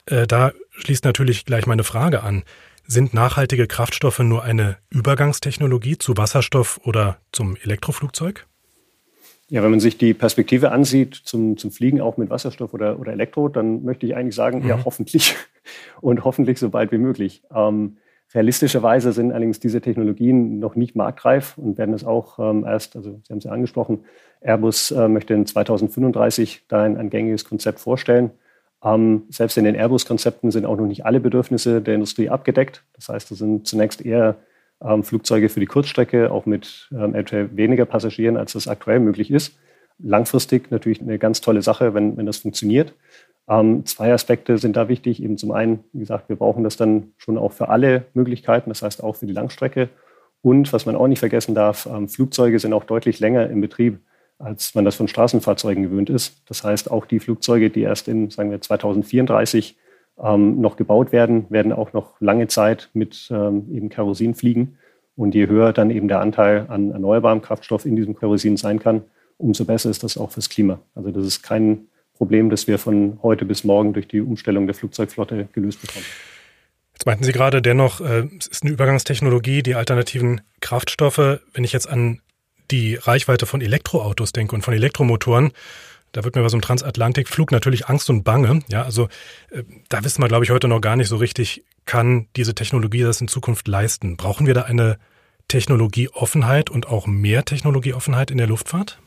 Äh, 0.06 0.26
da 0.26 0.54
schließt 0.72 1.04
natürlich 1.04 1.46
gleich 1.46 1.66
meine 1.66 1.84
Frage 1.84 2.24
an. 2.24 2.44
Sind 2.86 3.14
nachhaltige 3.14 3.68
Kraftstoffe 3.68 4.20
nur 4.20 4.44
eine 4.44 4.78
Übergangstechnologie 4.90 5.98
zu 5.98 6.18
Wasserstoff 6.18 6.80
oder 6.84 7.18
zum 7.32 7.56
Elektroflugzeug? 7.56 8.46
Ja, 9.54 9.62
wenn 9.62 9.70
man 9.70 9.80
sich 9.80 10.00
die 10.00 10.16
Perspektive 10.16 10.72
ansieht 10.72 11.14
zum, 11.14 11.58
zum 11.58 11.70
Fliegen 11.70 12.02
auch 12.02 12.18
mit 12.18 12.32
Wasserstoff 12.32 12.74
oder, 12.74 13.00
oder 13.00 13.12
Elektro, 13.12 13.50
dann 13.50 13.84
möchte 13.84 14.08
ich 14.08 14.16
eigentlich 14.16 14.34
sagen, 14.34 14.64
mhm. 14.64 14.68
ja, 14.68 14.80
hoffentlich 14.84 15.36
und 16.02 16.24
hoffentlich 16.24 16.58
so 16.58 16.70
bald 16.70 16.92
wie 16.92 16.98
möglich. 16.98 17.44
Ähm, 17.54 17.98
Realistischerweise 18.34 19.12
sind 19.12 19.32
allerdings 19.32 19.60
diese 19.60 19.80
Technologien 19.80 20.58
noch 20.58 20.76
nicht 20.76 20.96
marktreif 20.96 21.56
und 21.60 21.78
werden 21.78 21.94
es 21.94 22.04
auch 22.04 22.40
ähm, 22.40 22.66
erst, 22.66 22.96
also 22.96 23.22
Sie 23.24 23.32
haben 23.32 23.38
es 23.38 23.44
ja 23.44 23.52
angesprochen, 23.52 24.06
Airbus 24.42 24.90
äh, 24.90 25.08
möchte 25.08 25.36
in 25.36 25.46
2035 25.46 26.64
da 26.68 26.82
ein, 26.82 26.98
ein 26.98 27.12
gängiges 27.12 27.46
Konzept 27.46 27.80
vorstellen. 27.80 28.32
Ähm, 28.84 29.26
selbst 29.30 29.56
in 29.60 29.66
den 29.66 29.76
Airbus-Konzepten 29.76 30.50
sind 30.50 30.66
auch 30.66 30.78
noch 30.78 30.88
nicht 30.88 31.06
alle 31.06 31.20
Bedürfnisse 31.20 31.80
der 31.80 31.94
Industrie 31.94 32.30
abgedeckt. 32.30 32.84
Das 32.94 33.10
heißt, 33.10 33.30
das 33.30 33.38
sind 33.38 33.68
zunächst 33.68 34.04
eher 34.04 34.38
Flugzeuge 35.04 35.50
für 35.50 35.60
die 35.60 35.66
Kurzstrecke, 35.66 36.32
auch 36.32 36.46
mit 36.46 36.90
ähm, 36.92 37.12
eventuell 37.12 37.56
weniger 37.56 37.86
Passagieren, 37.86 38.38
als 38.38 38.54
das 38.54 38.68
aktuell 38.68 39.00
möglich 39.00 39.32
ist. 39.32 39.58
Langfristig 40.00 40.72
natürlich 40.72 41.02
eine 41.02 41.18
ganz 41.20 41.42
tolle 41.42 41.62
Sache, 41.62 41.94
wenn, 41.94 42.18
wenn 42.18 42.26
das 42.26 42.38
funktioniert. 42.38 42.94
Ähm, 43.48 43.86
zwei 43.86 44.14
Aspekte 44.14 44.58
sind 44.58 44.76
da 44.76 44.88
wichtig. 44.90 45.22
Eben 45.22 45.38
zum 45.38 45.52
einen, 45.52 45.84
wie 45.94 46.00
gesagt, 46.00 46.30
wir 46.30 46.36
brauchen 46.36 46.64
das 46.64 46.78
dann 46.78 47.14
schon 47.18 47.38
auch 47.38 47.52
für 47.52 47.70
alle 47.70 48.06
Möglichkeiten, 48.14 48.70
das 48.70 48.82
heißt 48.82 49.04
auch 49.04 49.16
für 49.16 49.26
die 49.26 49.34
Langstrecke. 49.34 49.90
Und 50.42 50.74
was 50.74 50.86
man 50.86 50.96
auch 50.96 51.08
nicht 51.08 51.20
vergessen 51.20 51.56
darf, 51.56 51.86
ähm, 51.86 52.10
Flugzeuge 52.10 52.60
sind 52.60 52.74
auch 52.74 52.84
deutlich 52.84 53.20
länger 53.20 53.50
im 53.50 53.62
Betrieb, 53.62 54.00
als 54.40 54.76
man 54.76 54.84
das 54.84 54.96
von 54.96 55.08
Straßenfahrzeugen 55.08 55.84
gewöhnt 55.84 56.10
ist. 56.10 56.42
Das 56.48 56.64
heißt, 56.64 56.92
auch 56.92 57.06
die 57.06 57.20
Flugzeuge, 57.20 57.70
die 57.70 57.82
erst 57.82 58.08
in, 58.08 58.30
sagen 58.30 58.52
wir, 58.52 58.60
2034 58.60 59.78
ähm, 60.22 60.62
noch 60.62 60.76
gebaut 60.76 61.12
werden, 61.12 61.46
werden 61.50 61.72
auch 61.72 61.94
noch 61.94 62.20
lange 62.20 62.48
Zeit 62.48 62.90
mit 62.94 63.30
ähm, 63.32 63.68
eben 63.72 63.90
Kerosin 63.90 64.36
fliegen. 64.36 64.78
Und 65.16 65.36
je 65.36 65.48
höher 65.48 65.74
dann 65.74 65.92
eben 65.92 66.08
der 66.08 66.22
Anteil 66.22 66.66
an 66.70 66.92
erneuerbarem 66.92 67.42
Kraftstoff 67.42 67.86
in 67.86 67.96
diesem 67.96 68.16
Kerosin 68.16 68.58
sein 68.58 68.80
kann, 68.80 69.04
umso 69.38 69.66
besser 69.66 69.90
ist 69.90 70.04
das 70.04 70.18
auch 70.18 70.32
fürs 70.32 70.50
Klima. 70.50 70.80
Also 70.96 71.12
das 71.12 71.26
ist 71.26 71.44
kein 71.44 71.88
Problem, 72.14 72.50
das 72.50 72.68
wir 72.68 72.80
von 72.80 73.20
heute 73.22 73.46
bis 73.46 73.64
morgen 73.64 73.94
durch 73.94 74.08
die 74.08 74.22
Umstellung 74.22 74.66
der 74.66 74.76
Flugzeugflotte 74.76 75.50
gelöst 75.54 75.82
bekommen. 75.82 76.06
Jetzt 76.94 77.06
meinten 77.06 77.24
Sie 77.24 77.32
gerade 77.32 77.62
dennoch, 77.62 78.02
äh, 78.02 78.28
es 78.40 78.48
ist 78.48 78.64
eine 78.64 78.72
Übergangstechnologie, 78.72 79.64
die 79.64 79.76
alternativen 79.76 80.42
Kraftstoffe. 80.62 81.40
Wenn 81.54 81.64
ich 81.64 81.74
jetzt 81.74 81.90
an 81.90 82.22
die 82.72 82.96
Reichweite 82.96 83.46
von 83.46 83.62
Elektroautos 83.62 84.32
denke 84.32 84.56
und 84.56 84.62
von 84.62 84.74
Elektromotoren, 84.74 85.52
da 86.14 86.24
wird 86.24 86.36
mir 86.36 86.42
bei 86.42 86.50
so 86.50 86.56
einem 86.56 86.62
Transatlantikflug 86.62 87.52
natürlich 87.52 87.88
Angst 87.90 88.10
und 88.10 88.24
Bange. 88.24 88.62
Ja, 88.70 88.84
also 88.84 89.10
äh, 89.52 89.64
da 89.90 90.04
wissen 90.04 90.24
wir, 90.24 90.30
glaube 90.30 90.46
ich, 90.46 90.52
heute 90.52 90.70
noch 90.70 90.80
gar 90.80 90.96
nicht 90.96 91.10
so 91.10 91.18
richtig, 91.18 91.66
kann 91.86 92.28
diese 92.38 92.56
Technologie 92.56 93.02
das 93.02 93.20
in 93.20 93.28
Zukunft 93.28 93.68
leisten? 93.68 94.16
Brauchen 94.16 94.48
wir 94.48 94.54
da 94.54 94.62
eine 94.62 94.98
Technologieoffenheit 95.50 96.70
und 96.70 96.88
auch 96.88 97.08
mehr 97.08 97.44
Technologieoffenheit 97.44 98.32
in 98.32 98.38
der 98.38 98.48
Luftfahrt? 98.48 99.00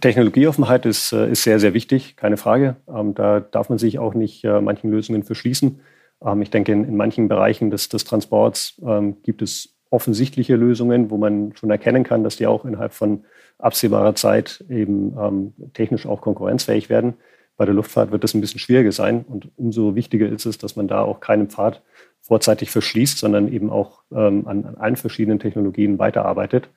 Technologieoffenheit 0.00 0.86
ist, 0.86 1.12
äh, 1.12 1.30
ist 1.30 1.42
sehr, 1.42 1.60
sehr 1.60 1.74
wichtig, 1.74 2.16
keine 2.16 2.38
Frage. 2.38 2.76
Ähm, 2.88 3.14
da 3.14 3.40
darf 3.40 3.68
man 3.68 3.78
sich 3.78 3.98
auch 3.98 4.14
nicht 4.14 4.42
äh, 4.44 4.60
manchen 4.60 4.90
Lösungen 4.90 5.22
verschließen. 5.22 5.80
Ähm, 6.24 6.42
ich 6.42 6.50
denke, 6.50 6.72
in, 6.72 6.84
in 6.84 6.96
manchen 6.96 7.28
Bereichen 7.28 7.70
des, 7.70 7.90
des 7.90 8.04
Transports 8.04 8.80
ähm, 8.84 9.18
gibt 9.22 9.42
es 9.42 9.76
offensichtliche 9.90 10.56
Lösungen, 10.56 11.10
wo 11.10 11.18
man 11.18 11.54
schon 11.56 11.70
erkennen 11.70 12.02
kann, 12.02 12.24
dass 12.24 12.36
die 12.36 12.46
auch 12.46 12.64
innerhalb 12.64 12.94
von 12.94 13.24
absehbarer 13.58 14.14
Zeit 14.14 14.64
eben 14.68 15.52
technisch 15.74 16.06
auch 16.06 16.20
konkurrenzfähig 16.20 16.88
werden. 16.88 17.14
Bei 17.56 17.64
der 17.64 17.74
Luftfahrt 17.74 18.10
wird 18.10 18.24
das 18.24 18.34
ein 18.34 18.40
bisschen 18.40 18.58
schwieriger 18.58 18.90
sein 18.90 19.24
und 19.28 19.48
umso 19.56 19.94
wichtiger 19.94 20.28
ist 20.28 20.44
es, 20.44 20.58
dass 20.58 20.74
man 20.74 20.88
da 20.88 21.02
auch 21.02 21.20
keinen 21.20 21.48
Pfad 21.48 21.82
vorzeitig 22.20 22.70
verschließt, 22.70 23.18
sondern 23.18 23.52
eben 23.52 23.70
auch 23.70 24.02
ähm, 24.10 24.48
an, 24.48 24.64
an, 24.64 24.76
allen 24.76 24.96
verschiedenen 24.96 25.38
Technologien 25.38 25.98
weiterarbeitet. 25.98 26.68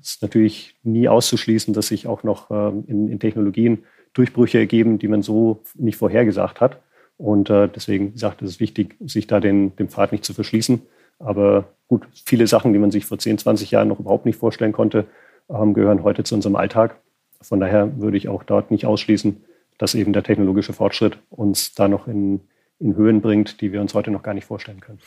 Es 0.00 0.16
ist 0.16 0.22
natürlich 0.22 0.76
nie 0.82 1.08
auszuschließen, 1.08 1.74
dass 1.74 1.88
sich 1.88 2.06
auch 2.06 2.22
noch 2.24 2.50
ähm, 2.50 2.84
in, 2.88 3.08
in, 3.08 3.20
Technologien 3.20 3.84
Durchbrüche 4.14 4.58
ergeben, 4.58 4.98
die 4.98 5.08
man 5.08 5.22
so 5.22 5.62
nicht 5.74 5.96
vorhergesagt 5.98 6.60
hat. 6.60 6.80
Und 7.16 7.50
äh, 7.50 7.68
deswegen, 7.68 8.12
gesagt, 8.12 8.42
es 8.42 8.50
ist 8.50 8.60
wichtig, 8.60 8.96
sich 9.04 9.26
da 9.26 9.40
den, 9.40 9.76
den 9.76 9.88
Pfad 9.88 10.12
nicht 10.12 10.24
zu 10.24 10.34
verschließen. 10.34 10.82
Aber 11.18 11.68
gut, 11.86 12.06
viele 12.24 12.46
Sachen, 12.46 12.72
die 12.72 12.78
man 12.78 12.90
sich 12.90 13.04
vor 13.04 13.18
10, 13.18 13.38
20 13.38 13.70
Jahren 13.70 13.88
noch 13.88 14.00
überhaupt 14.00 14.26
nicht 14.26 14.38
vorstellen 14.38 14.72
konnte, 14.72 15.00
ähm, 15.00 15.08
gehören 15.48 16.02
heute 16.02 16.24
zu 16.24 16.34
unserem 16.34 16.56
Alltag. 16.56 16.96
Von 17.40 17.60
daher 17.60 17.98
würde 17.98 18.16
ich 18.16 18.28
auch 18.28 18.42
dort 18.42 18.70
nicht 18.70 18.86
ausschließen, 18.86 19.44
dass 19.78 19.94
eben 19.94 20.12
der 20.12 20.22
technologische 20.22 20.72
Fortschritt 20.72 21.18
uns 21.30 21.74
da 21.74 21.88
noch 21.88 22.06
in, 22.06 22.40
in 22.78 22.96
Höhen 22.96 23.20
bringt, 23.20 23.60
die 23.60 23.72
wir 23.72 23.80
uns 23.80 23.94
heute 23.94 24.10
noch 24.10 24.22
gar 24.22 24.34
nicht 24.34 24.46
vorstellen 24.46 24.80
können. 24.80 25.00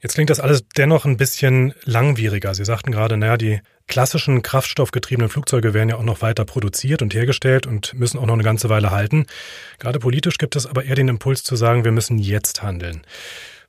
Jetzt 0.00 0.14
klingt 0.14 0.30
das 0.30 0.38
alles 0.38 0.64
dennoch 0.76 1.06
ein 1.06 1.16
bisschen 1.16 1.74
langwieriger. 1.84 2.54
Sie 2.54 2.64
sagten 2.64 2.92
gerade, 2.92 3.16
naja, 3.16 3.36
die 3.36 3.60
klassischen 3.88 4.42
kraftstoffgetriebenen 4.42 5.28
Flugzeuge 5.28 5.74
werden 5.74 5.88
ja 5.88 5.96
auch 5.96 6.04
noch 6.04 6.22
weiter 6.22 6.44
produziert 6.44 7.02
und 7.02 7.14
hergestellt 7.14 7.66
und 7.66 7.94
müssen 7.94 8.18
auch 8.18 8.26
noch 8.26 8.34
eine 8.34 8.44
ganze 8.44 8.68
Weile 8.68 8.92
halten. 8.92 9.26
Gerade 9.80 9.98
politisch 9.98 10.38
gibt 10.38 10.54
es 10.54 10.66
aber 10.66 10.84
eher 10.84 10.94
den 10.94 11.08
Impuls 11.08 11.42
zu 11.42 11.56
sagen, 11.56 11.84
wir 11.84 11.90
müssen 11.90 12.18
jetzt 12.18 12.62
handeln. 12.62 13.02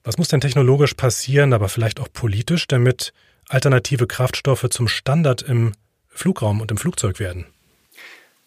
Was 0.04 0.20
muss 0.20 0.28
denn 0.28 0.40
technologisch 0.40 0.94
passieren, 0.94 1.52
aber 1.52 1.68
vielleicht 1.68 2.00
auch 2.00 2.10
politisch, 2.14 2.68
damit 2.68 3.12
alternative 3.50 4.08
Kraftstoffe 4.08 4.68
zum 4.70 4.88
Standard 4.88 5.42
im 5.42 5.74
Flugraum 6.08 6.62
und 6.62 6.72
im 6.72 6.78
Flugzeug 6.78 7.20
werden? 7.20 7.46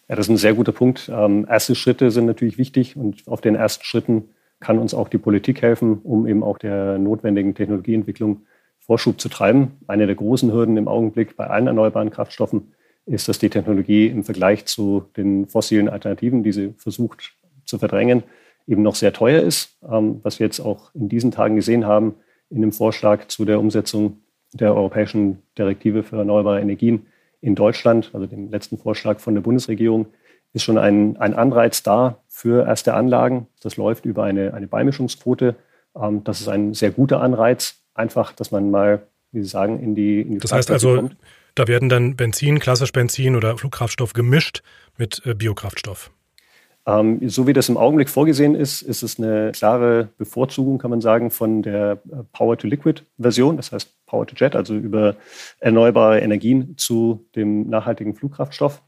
Ja, 0.07 0.15
das 0.15 0.27
ist 0.27 0.31
ein 0.31 0.37
sehr 0.37 0.53
guter 0.53 0.71
Punkt. 0.71 1.09
Ähm, 1.13 1.45
erste 1.49 1.75
Schritte 1.75 2.09
sind 2.09 2.25
natürlich 2.25 2.57
wichtig 2.57 2.95
und 2.95 3.27
auf 3.27 3.41
den 3.41 3.55
ersten 3.55 3.83
Schritten 3.83 4.29
kann 4.59 4.79
uns 4.79 4.93
auch 4.93 5.09
die 5.09 5.17
Politik 5.17 5.61
helfen, 5.61 5.99
um 6.03 6.25
eben 6.25 6.43
auch 6.43 6.57
der 6.57 6.97
notwendigen 6.97 7.53
Technologieentwicklung 7.53 8.41
Vorschub 8.79 9.19
zu 9.19 9.29
treiben. 9.29 9.73
Eine 9.87 10.07
der 10.07 10.15
großen 10.15 10.51
Hürden 10.51 10.77
im 10.77 10.87
Augenblick 10.87 11.35
bei 11.35 11.47
allen 11.47 11.67
erneuerbaren 11.67 12.09
Kraftstoffen 12.09 12.73
ist, 13.05 13.27
dass 13.27 13.39
die 13.39 13.49
Technologie 13.49 14.07
im 14.07 14.23
Vergleich 14.23 14.65
zu 14.65 15.05
den 15.17 15.47
fossilen 15.47 15.89
Alternativen, 15.89 16.43
die 16.43 16.53
sie 16.53 16.73
versucht 16.77 17.33
zu 17.65 17.77
verdrängen, 17.77 18.23
eben 18.67 18.81
noch 18.81 18.95
sehr 18.95 19.11
teuer 19.11 19.41
ist. 19.41 19.77
Ähm, 19.89 20.19
was 20.23 20.39
wir 20.39 20.47
jetzt 20.47 20.61
auch 20.61 20.93
in 20.93 21.09
diesen 21.09 21.31
Tagen 21.31 21.55
gesehen 21.55 21.85
haben 21.85 22.15
in 22.49 22.61
dem 22.61 22.71
Vorschlag 22.71 23.27
zu 23.27 23.45
der 23.45 23.59
Umsetzung 23.59 24.22
der 24.53 24.75
europäischen 24.75 25.41
Direktive 25.57 26.03
für 26.03 26.17
erneuerbare 26.17 26.61
Energien, 26.61 27.07
in 27.41 27.55
Deutschland, 27.55 28.09
also 28.13 28.25
dem 28.25 28.49
letzten 28.49 28.77
Vorschlag 28.77 29.19
von 29.19 29.33
der 29.35 29.41
Bundesregierung, 29.41 30.07
ist 30.53 30.63
schon 30.63 30.77
ein, 30.77 31.17
ein 31.17 31.33
Anreiz 31.33 31.83
da 31.83 32.19
für 32.29 32.65
erste 32.65 32.93
Anlagen. 32.93 33.47
Das 33.61 33.75
läuft 33.75 34.05
über 34.05 34.23
eine, 34.23 34.53
eine 34.53 34.67
Beimischungsquote. 34.67 35.55
Ähm, 35.95 36.23
das 36.23 36.39
ist 36.39 36.47
ein 36.47 36.73
sehr 36.73 36.91
guter 36.91 37.21
Anreiz, 37.21 37.81
einfach, 37.93 38.31
dass 38.31 38.51
man 38.51 38.71
mal, 38.71 39.05
wie 39.31 39.41
Sie 39.41 39.49
sagen, 39.49 39.79
in 39.81 39.93
die, 39.93 40.21
in 40.21 40.35
die 40.35 40.37
Das 40.37 40.53
heißt 40.53 40.71
also, 40.71 40.95
kommt. 40.95 41.17
da 41.55 41.67
werden 41.67 41.89
dann 41.89 42.15
Benzin, 42.15 42.59
klassisch 42.59 42.93
Benzin 42.93 43.35
oder 43.35 43.57
Flugkraftstoff 43.57 44.13
gemischt 44.13 44.63
mit 44.97 45.21
äh, 45.25 45.33
Biokraftstoff. 45.33 46.11
Ähm, 46.85 47.29
so 47.29 47.47
wie 47.47 47.53
das 47.53 47.69
im 47.69 47.77
Augenblick 47.77 48.09
vorgesehen 48.09 48.55
ist, 48.55 48.81
ist 48.81 49.03
es 49.03 49.17
eine 49.17 49.51
klare 49.53 50.09
Bevorzugung, 50.17 50.79
kann 50.79 50.89
man 50.89 51.01
sagen, 51.01 51.31
von 51.31 51.61
der 51.61 52.01
äh, 52.11 52.23
Power-to-Liquid-Version, 52.33 53.55
das 53.55 53.71
heißt 53.71 54.05
Power-to-Jet, 54.05 54.55
also 54.55 54.75
über 54.75 55.15
erneuerbare 55.59 56.19
Energien 56.19 56.77
zu 56.77 57.25
dem 57.35 57.69
nachhaltigen 57.69 58.15
Flugkraftstoff. 58.15 58.81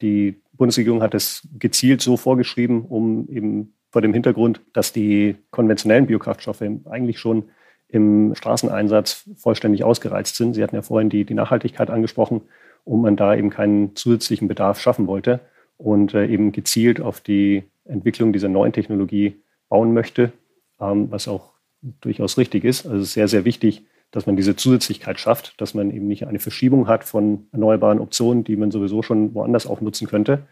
Die 0.00 0.40
Bundesregierung 0.54 1.02
hat 1.02 1.14
es 1.14 1.46
gezielt 1.58 2.00
so 2.00 2.16
vorgeschrieben, 2.16 2.86
um 2.86 3.28
eben 3.28 3.74
vor 3.90 4.00
dem 4.00 4.14
Hintergrund, 4.14 4.62
dass 4.72 4.92
die 4.92 5.36
konventionellen 5.50 6.06
Biokraftstoffe 6.06 6.64
eigentlich 6.86 7.18
schon 7.18 7.50
im 7.88 8.34
Straßeneinsatz 8.34 9.28
vollständig 9.36 9.84
ausgereizt 9.84 10.36
sind. 10.36 10.54
Sie 10.54 10.62
hatten 10.62 10.76
ja 10.76 10.82
vorhin 10.82 11.10
die, 11.10 11.26
die 11.26 11.34
Nachhaltigkeit 11.34 11.90
angesprochen, 11.90 12.40
um 12.84 13.02
man 13.02 13.16
da 13.16 13.34
eben 13.34 13.50
keinen 13.50 13.94
zusätzlichen 13.94 14.48
Bedarf 14.48 14.80
schaffen 14.80 15.06
wollte 15.06 15.40
und 15.82 16.14
äh, 16.14 16.26
eben 16.26 16.52
gezielt 16.52 17.00
auf 17.00 17.20
die 17.20 17.64
Entwicklung 17.84 18.32
dieser 18.32 18.48
neuen 18.48 18.72
Technologie 18.72 19.42
bauen 19.68 19.92
möchte, 19.92 20.32
ähm, 20.80 21.10
was 21.10 21.28
auch 21.28 21.52
durchaus 22.00 22.38
richtig 22.38 22.64
ist. 22.64 22.86
Also 22.86 22.98
es 22.98 23.08
ist 23.08 23.14
sehr, 23.14 23.28
sehr 23.28 23.44
wichtig, 23.44 23.84
dass 24.12 24.26
man 24.26 24.36
diese 24.36 24.54
Zusätzlichkeit 24.54 25.18
schafft, 25.18 25.60
dass 25.60 25.74
man 25.74 25.90
eben 25.90 26.06
nicht 26.06 26.26
eine 26.26 26.38
Verschiebung 26.38 26.86
hat 26.86 27.02
von 27.02 27.46
erneuerbaren 27.50 27.98
Optionen, 27.98 28.44
die 28.44 28.56
man 28.56 28.70
sowieso 28.70 29.02
schon 29.02 29.34
woanders 29.34 29.66
auch 29.66 29.80
nutzen 29.80 30.06
könnte. 30.06 30.46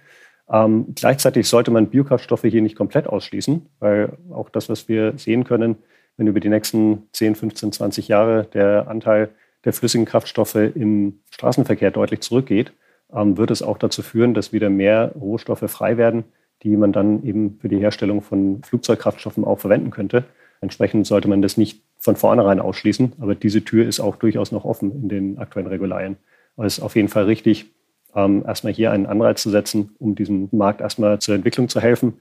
Ähm, 0.50 0.86
gleichzeitig 0.96 1.46
sollte 1.46 1.70
man 1.70 1.90
Biokraftstoffe 1.90 2.42
hier 2.42 2.62
nicht 2.62 2.74
komplett 2.74 3.06
ausschließen, 3.06 3.66
weil 3.78 4.16
auch 4.30 4.50
das, 4.50 4.68
was 4.68 4.88
wir 4.88 5.16
sehen 5.16 5.44
können, 5.44 5.76
wenn 6.16 6.26
über 6.26 6.40
die 6.40 6.48
nächsten 6.48 7.04
10, 7.12 7.36
15, 7.36 7.72
20 7.72 8.08
Jahre 8.08 8.46
der 8.52 8.88
Anteil 8.88 9.30
der 9.64 9.72
flüssigen 9.72 10.06
Kraftstoffe 10.06 10.56
im 10.56 11.20
Straßenverkehr 11.30 11.90
deutlich 11.90 12.20
zurückgeht, 12.20 12.72
wird 13.12 13.50
es 13.50 13.62
auch 13.62 13.78
dazu 13.78 14.02
führen, 14.02 14.34
dass 14.34 14.52
wieder 14.52 14.70
mehr 14.70 15.12
Rohstoffe 15.20 15.68
frei 15.68 15.96
werden, 15.96 16.24
die 16.62 16.76
man 16.76 16.92
dann 16.92 17.24
eben 17.24 17.58
für 17.60 17.68
die 17.68 17.78
Herstellung 17.78 18.22
von 18.22 18.62
Flugzeugkraftstoffen 18.62 19.44
auch 19.44 19.58
verwenden 19.58 19.90
könnte. 19.90 20.24
Entsprechend 20.60 21.06
sollte 21.06 21.28
man 21.28 21.42
das 21.42 21.56
nicht 21.56 21.82
von 21.98 22.16
vornherein 22.16 22.60
ausschließen, 22.60 23.14
aber 23.20 23.34
diese 23.34 23.64
Tür 23.64 23.86
ist 23.86 24.00
auch 24.00 24.16
durchaus 24.16 24.52
noch 24.52 24.64
offen 24.64 24.92
in 24.92 25.08
den 25.08 25.38
aktuellen 25.38 25.68
Regularien. 25.68 26.16
Aber 26.56 26.66
es 26.66 26.78
ist 26.78 26.84
auf 26.84 26.96
jeden 26.96 27.08
Fall 27.08 27.24
richtig, 27.24 27.70
ähm, 28.14 28.44
erstmal 28.46 28.72
hier 28.72 28.92
einen 28.92 29.06
Anreiz 29.06 29.42
zu 29.42 29.50
setzen, 29.50 29.94
um 29.98 30.14
diesem 30.14 30.48
Markt 30.52 30.80
erstmal 30.80 31.18
zur 31.18 31.34
Entwicklung 31.34 31.68
zu 31.68 31.80
helfen. 31.80 32.14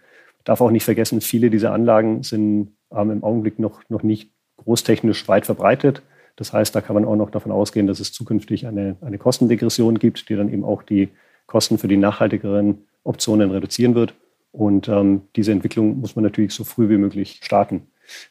Darf 0.43 0.61
auch 0.61 0.71
nicht 0.71 0.85
vergessen, 0.85 1.21
viele 1.21 1.49
dieser 1.49 1.73
Anlagen 1.73 2.23
sind 2.23 2.71
ähm, 2.91 3.11
im 3.11 3.23
Augenblick 3.23 3.59
noch, 3.59 3.81
noch 3.89 4.03
nicht 4.03 4.31
großtechnisch 4.57 5.27
weit 5.27 5.45
verbreitet. 5.45 6.01
Das 6.39 6.53
heißt, 6.53 6.73
da 6.73 6.79
kann 6.79 6.93
man 6.93 7.03
auch 7.03 7.17
noch 7.17 7.31
davon 7.31 7.51
ausgehen, 7.51 7.85
dass 7.85 7.99
es 7.99 8.13
zukünftig 8.13 8.65
eine, 8.65 8.95
eine 9.01 9.17
Kostendegression 9.17 9.99
gibt, 9.99 10.29
die 10.29 10.37
dann 10.37 10.47
eben 10.47 10.63
auch 10.63 10.83
die 10.83 11.09
Kosten 11.47 11.77
für 11.77 11.89
die 11.89 11.97
nachhaltigeren 11.97 12.85
Optionen 13.03 13.51
reduzieren 13.51 13.93
wird. 13.93 14.13
Und 14.53 14.87
ähm, 14.87 15.23
diese 15.35 15.51
Entwicklung 15.51 15.99
muss 15.99 16.15
man 16.15 16.23
natürlich 16.23 16.53
so 16.53 16.63
früh 16.63 16.87
wie 16.87 16.95
möglich 16.95 17.41
starten. 17.43 17.87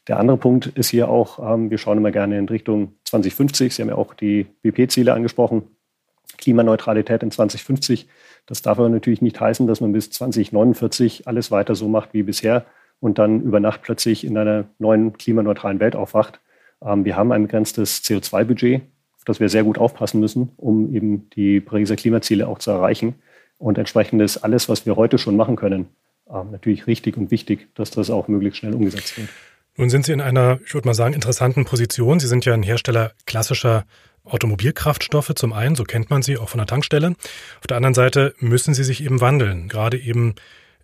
Der 0.07 0.19
andere 0.19 0.39
Punkt 0.39 0.69
ist 0.69 0.89
hier 0.89 1.11
auch, 1.11 1.39
ähm, 1.55 1.69
wir 1.69 1.77
schauen 1.77 1.99
immer 1.99 2.11
gerne 2.11 2.39
in 2.39 2.49
Richtung 2.49 2.95
2050. 3.05 3.75
Sie 3.75 3.83
haben 3.83 3.91
ja 3.91 3.97
auch 3.97 4.15
die 4.15 4.47
BP-Ziele 4.63 5.13
angesprochen. 5.13 5.65
Klimaneutralität 6.39 7.23
in 7.23 7.31
2050. 7.31 8.09
Das 8.47 8.63
darf 8.63 8.79
aber 8.79 8.89
natürlich 8.89 9.21
nicht 9.21 9.39
heißen, 9.39 9.67
dass 9.67 9.83
man 9.83 9.93
bis 9.93 10.09
2049 10.13 11.29
alles 11.29 11.51
weiter 11.51 11.75
so 11.75 11.89
macht 11.89 12.15
wie 12.15 12.23
bisher 12.23 12.65
und 13.01 13.19
dann 13.19 13.43
über 13.43 13.61
Nacht 13.61 13.83
plötzlich 13.83 14.25
in 14.25 14.39
einer 14.39 14.65
neuen 14.79 15.13
klimaneutralen 15.19 15.79
Welt 15.79 15.95
aufwacht. 15.95 16.41
Ähm, 16.85 17.05
wir 17.05 17.17
haben 17.17 17.33
ein 17.33 17.43
begrenztes 17.43 18.03
CO2-Budget, 18.05 18.83
auf 19.17 19.25
das 19.25 19.41
wir 19.41 19.49
sehr 19.49 19.65
gut 19.65 19.79
aufpassen 19.79 20.21
müssen, 20.21 20.53
um 20.57 20.95
eben 20.95 21.31
die 21.31 21.61
Pariser 21.61 21.97
Klimaziele 21.97 22.49
auch 22.49 22.59
zu 22.59 22.71
erreichen. 22.71 23.15
Und 23.59 23.79
entsprechend 23.79 24.23
ist 24.23 24.39
alles, 24.39 24.69
was 24.69 24.87
wir 24.87 24.97
heute 24.97 25.19
schon 25.19 25.37
machen 25.37 25.57
können, 25.57 25.89
ähm, 26.31 26.51
natürlich 26.53 26.87
richtig 26.87 27.17
und 27.17 27.31
wichtig, 27.31 27.69
dass 27.75 27.91
das 27.91 28.11
auch 28.11 28.29
möglichst 28.29 28.59
schnell 28.59 28.75
umgesetzt 28.75 29.17
wird. 29.19 29.29
Nun 29.77 29.91
sind 29.91 30.07
Sie 30.07 30.13
in 30.13 30.21
einer, 30.21 30.59
ich 30.67 30.75
würde 30.75 30.89
mal 30.89 30.95
sagen, 30.95 31.15
interessanten 31.15 31.65
Position. 31.65 32.19
Sie 32.19 32.27
sind 32.27 32.45
ja 32.45 32.53
ein 32.53 32.65
Hersteller 32.65 33.13
klassischer 33.27 33.85
Automobilkraftstoffe 34.25 35.33
zum 35.35 35.53
einen, 35.53 35.75
so 35.75 35.85
kennt 35.85 36.11
man 36.11 36.23
sie 36.23 36.37
auch 36.37 36.49
von 36.49 36.59
der 36.59 36.67
Tankstelle. 36.67 37.15
Auf 37.61 37.67
der 37.67 37.77
anderen 37.77 37.95
Seite 37.95 38.35
müssen 38.39 38.75
sie 38.75 38.85
sich 38.85 39.03
eben 39.03 39.21
wandeln, 39.21 39.69
gerade 39.69 39.99
eben 39.99 40.35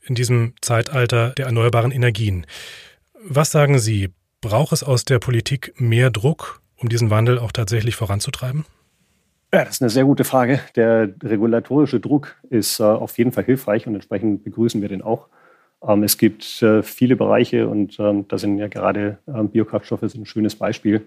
in 0.02 0.14
diesem 0.14 0.54
Zeitalter 0.60 1.30
der 1.30 1.46
erneuerbaren 1.46 1.90
Energien. 1.90 2.46
Was 3.22 3.50
sagen 3.50 3.78
Sie? 3.78 4.10
Braucht 4.44 4.72
es 4.72 4.82
aus 4.82 5.06
der 5.06 5.20
Politik 5.20 5.72
mehr 5.78 6.10
Druck, 6.10 6.60
um 6.76 6.90
diesen 6.90 7.08
Wandel 7.08 7.38
auch 7.38 7.50
tatsächlich 7.50 7.96
voranzutreiben? 7.96 8.66
Ja, 9.54 9.64
das 9.64 9.76
ist 9.76 9.82
eine 9.82 9.88
sehr 9.88 10.04
gute 10.04 10.24
Frage. 10.24 10.60
Der 10.76 11.08
regulatorische 11.22 11.98
Druck 11.98 12.36
ist 12.50 12.78
äh, 12.78 12.82
auf 12.82 13.16
jeden 13.16 13.32
Fall 13.32 13.44
hilfreich 13.44 13.86
und 13.86 13.94
entsprechend 13.94 14.44
begrüßen 14.44 14.82
wir 14.82 14.90
den 14.90 15.00
auch. 15.00 15.28
Ähm, 15.82 16.02
es 16.02 16.18
gibt 16.18 16.60
äh, 16.62 16.82
viele 16.82 17.16
Bereiche 17.16 17.68
und 17.68 17.98
ähm, 17.98 18.28
da 18.28 18.36
sind 18.36 18.58
ja 18.58 18.68
gerade 18.68 19.16
ähm, 19.26 19.48
Biokraftstoffe 19.48 20.02
ein 20.02 20.26
schönes 20.26 20.56
Beispiel, 20.56 21.00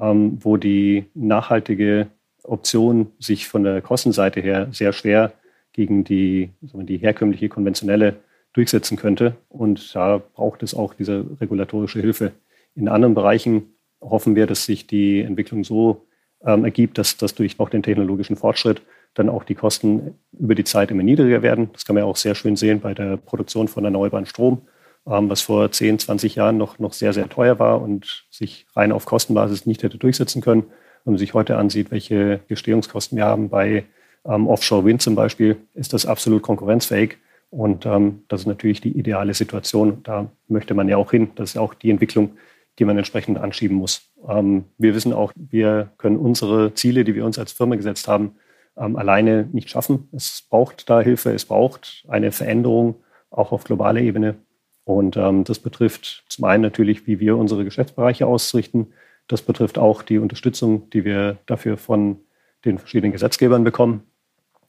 ähm, 0.00 0.38
wo 0.40 0.56
die 0.56 1.04
nachhaltige 1.14 2.08
Option 2.42 3.12
sich 3.20 3.46
von 3.46 3.62
der 3.62 3.82
Kostenseite 3.82 4.40
her 4.40 4.66
sehr 4.72 4.92
schwer 4.92 5.32
gegen 5.72 6.02
die, 6.02 6.50
die 6.60 6.96
herkömmliche 6.96 7.48
konventionelle 7.48 8.16
durchsetzen 8.52 8.96
könnte. 8.96 9.36
Und 9.48 9.94
da 9.94 10.20
braucht 10.34 10.64
es 10.64 10.74
auch 10.74 10.94
diese 10.94 11.24
regulatorische 11.40 12.00
Hilfe. 12.00 12.32
In 12.74 12.88
anderen 12.88 13.14
Bereichen 13.14 13.74
hoffen 14.00 14.34
wir, 14.34 14.46
dass 14.46 14.64
sich 14.64 14.86
die 14.86 15.20
Entwicklung 15.20 15.64
so 15.64 16.06
ähm, 16.44 16.64
ergibt, 16.64 16.98
dass, 16.98 17.16
dass 17.16 17.34
durch 17.34 17.58
auch 17.60 17.68
den 17.68 17.82
technologischen 17.82 18.36
Fortschritt 18.36 18.82
dann 19.14 19.28
auch 19.28 19.44
die 19.44 19.54
Kosten 19.54 20.14
über 20.32 20.54
die 20.54 20.64
Zeit 20.64 20.90
immer 20.90 21.02
niedriger 21.02 21.42
werden. 21.42 21.70
Das 21.72 21.84
kann 21.84 21.94
man 21.94 22.04
ja 22.04 22.08
auch 22.08 22.16
sehr 22.16 22.34
schön 22.34 22.56
sehen 22.56 22.80
bei 22.80 22.94
der 22.94 23.16
Produktion 23.16 23.68
von 23.68 23.84
erneuerbaren 23.84 24.26
Strom, 24.26 24.62
ähm, 25.06 25.28
was 25.28 25.42
vor 25.42 25.70
10, 25.70 25.98
20 25.98 26.36
Jahren 26.36 26.56
noch, 26.56 26.78
noch 26.78 26.92
sehr, 26.92 27.12
sehr 27.12 27.28
teuer 27.28 27.58
war 27.58 27.82
und 27.82 28.24
sich 28.30 28.66
rein 28.74 28.92
auf 28.92 29.06
Kostenbasis 29.06 29.66
nicht 29.66 29.82
hätte 29.82 29.98
durchsetzen 29.98 30.42
können. 30.42 30.64
Wenn 31.04 31.14
man 31.14 31.18
sich 31.18 31.34
heute 31.34 31.56
ansieht, 31.56 31.90
welche 31.90 32.40
Gestehungskosten 32.48 33.16
wir 33.16 33.24
haben 33.24 33.48
bei 33.48 33.84
ähm, 34.24 34.46
Offshore 34.46 34.84
Wind 34.84 35.02
zum 35.02 35.14
Beispiel, 35.14 35.56
ist 35.74 35.92
das 35.92 36.06
absolut 36.06 36.42
konkurrenzfähig. 36.42 37.18
Und 37.50 37.84
ähm, 37.84 38.22
das 38.28 38.42
ist 38.42 38.46
natürlich 38.46 38.80
die 38.80 38.96
ideale 38.96 39.34
Situation. 39.34 40.02
Da 40.04 40.30
möchte 40.46 40.74
man 40.74 40.88
ja 40.88 40.96
auch 40.96 41.10
hin. 41.10 41.30
Das 41.34 41.50
ist 41.50 41.56
auch 41.56 41.74
die 41.74 41.90
Entwicklung, 41.90 42.36
die 42.80 42.86
man 42.86 42.96
entsprechend 42.96 43.38
anschieben 43.38 43.76
muss. 43.76 44.10
Ähm, 44.26 44.64
wir 44.78 44.94
wissen 44.94 45.12
auch, 45.12 45.32
wir 45.36 45.90
können 45.98 46.16
unsere 46.16 46.72
Ziele, 46.74 47.04
die 47.04 47.14
wir 47.14 47.26
uns 47.26 47.38
als 47.38 47.52
Firma 47.52 47.76
gesetzt 47.76 48.08
haben, 48.08 48.36
ähm, 48.76 48.96
alleine 48.96 49.48
nicht 49.52 49.68
schaffen. 49.68 50.08
Es 50.12 50.46
braucht 50.48 50.88
da 50.88 51.02
Hilfe, 51.02 51.32
es 51.32 51.44
braucht 51.44 52.04
eine 52.08 52.32
Veränderung 52.32 52.96
auch 53.30 53.52
auf 53.52 53.64
globaler 53.64 54.00
Ebene. 54.00 54.36
Und 54.84 55.18
ähm, 55.18 55.44
das 55.44 55.58
betrifft 55.58 56.24
zum 56.28 56.46
einen 56.46 56.62
natürlich, 56.62 57.06
wie 57.06 57.20
wir 57.20 57.36
unsere 57.36 57.64
Geschäftsbereiche 57.64 58.26
ausrichten. 58.26 58.88
Das 59.28 59.42
betrifft 59.42 59.76
auch 59.78 60.02
die 60.02 60.18
Unterstützung, 60.18 60.88
die 60.90 61.04
wir 61.04 61.36
dafür 61.44 61.76
von 61.76 62.16
den 62.64 62.78
verschiedenen 62.78 63.12
Gesetzgebern 63.12 63.62
bekommen. 63.62 64.04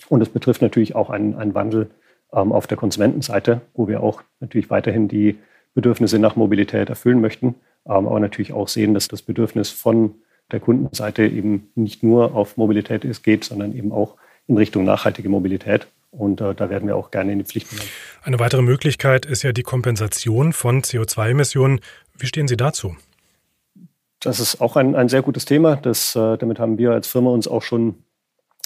Und 0.10 0.22
es 0.22 0.30
betrifft 0.30 0.62
natürlich 0.62 0.96
auch 0.96 1.10
einen, 1.10 1.36
einen 1.36 1.56
Wandel 1.56 1.90
auf 2.30 2.66
der 2.66 2.78
Konsumentenseite, 2.78 3.60
wo 3.74 3.90
wir 3.90 4.02
auch 4.02 4.24
natürlich 4.40 4.70
weiterhin 4.70 5.10
die 5.10 5.38
Bedürfnisse 5.74 6.18
nach 6.18 6.38
Mobilität 6.38 6.88
erfüllen 6.90 7.20
möchten, 7.20 7.56
aber 7.86 8.20
natürlich 8.20 8.54
auch 8.54 8.68
sehen, 8.68 8.94
dass 8.94 9.08
das 9.08 9.22
Bedürfnis 9.22 9.70
von 9.70 10.16
der 10.52 10.60
Kundenseite 10.60 11.26
eben 11.26 11.72
nicht 11.76 12.04
nur 12.04 12.36
auf 12.36 12.58
Mobilität 12.58 13.06
ist, 13.06 13.24
geht, 13.24 13.44
sondern 13.44 13.76
eben 13.76 13.92
auch 13.92 14.18
in 14.48 14.58
Richtung 14.58 14.84
nachhaltige 14.84 15.30
Mobilität. 15.30 15.88
Und 16.12 16.42
äh, 16.42 16.54
da 16.54 16.70
werden 16.70 16.88
wir 16.88 16.98
auch 16.98 17.10
gerne 17.10 17.32
in 17.32 17.40
die 17.40 17.46
Pflicht 17.46 17.72
nehmen. 17.72 17.86
Eine 18.24 18.40
weitere 18.40 18.62
Möglichkeit 18.62 19.26
ist 19.26 19.44
ja 19.44 19.54
die 19.54 19.64
Kompensation 19.64 20.52
von 20.52 20.82
CO2-Emissionen. 20.82 21.80
Wie 22.18 22.26
stehen 22.28 22.50
Sie 22.50 22.58
dazu? 22.58 22.98
Das 24.20 24.40
ist 24.40 24.60
auch 24.60 24.76
ein, 24.76 24.96
ein 24.96 25.08
sehr 25.08 25.22
gutes 25.22 25.46
Thema. 25.46 25.78
Das, 25.78 26.16
äh, 26.16 26.38
damit 26.38 26.60
haben 26.60 26.78
wir 26.78 26.92
als 26.92 27.08
Firma 27.08 27.32
uns 27.32 27.48
auch 27.48 27.64
schon 27.64 27.96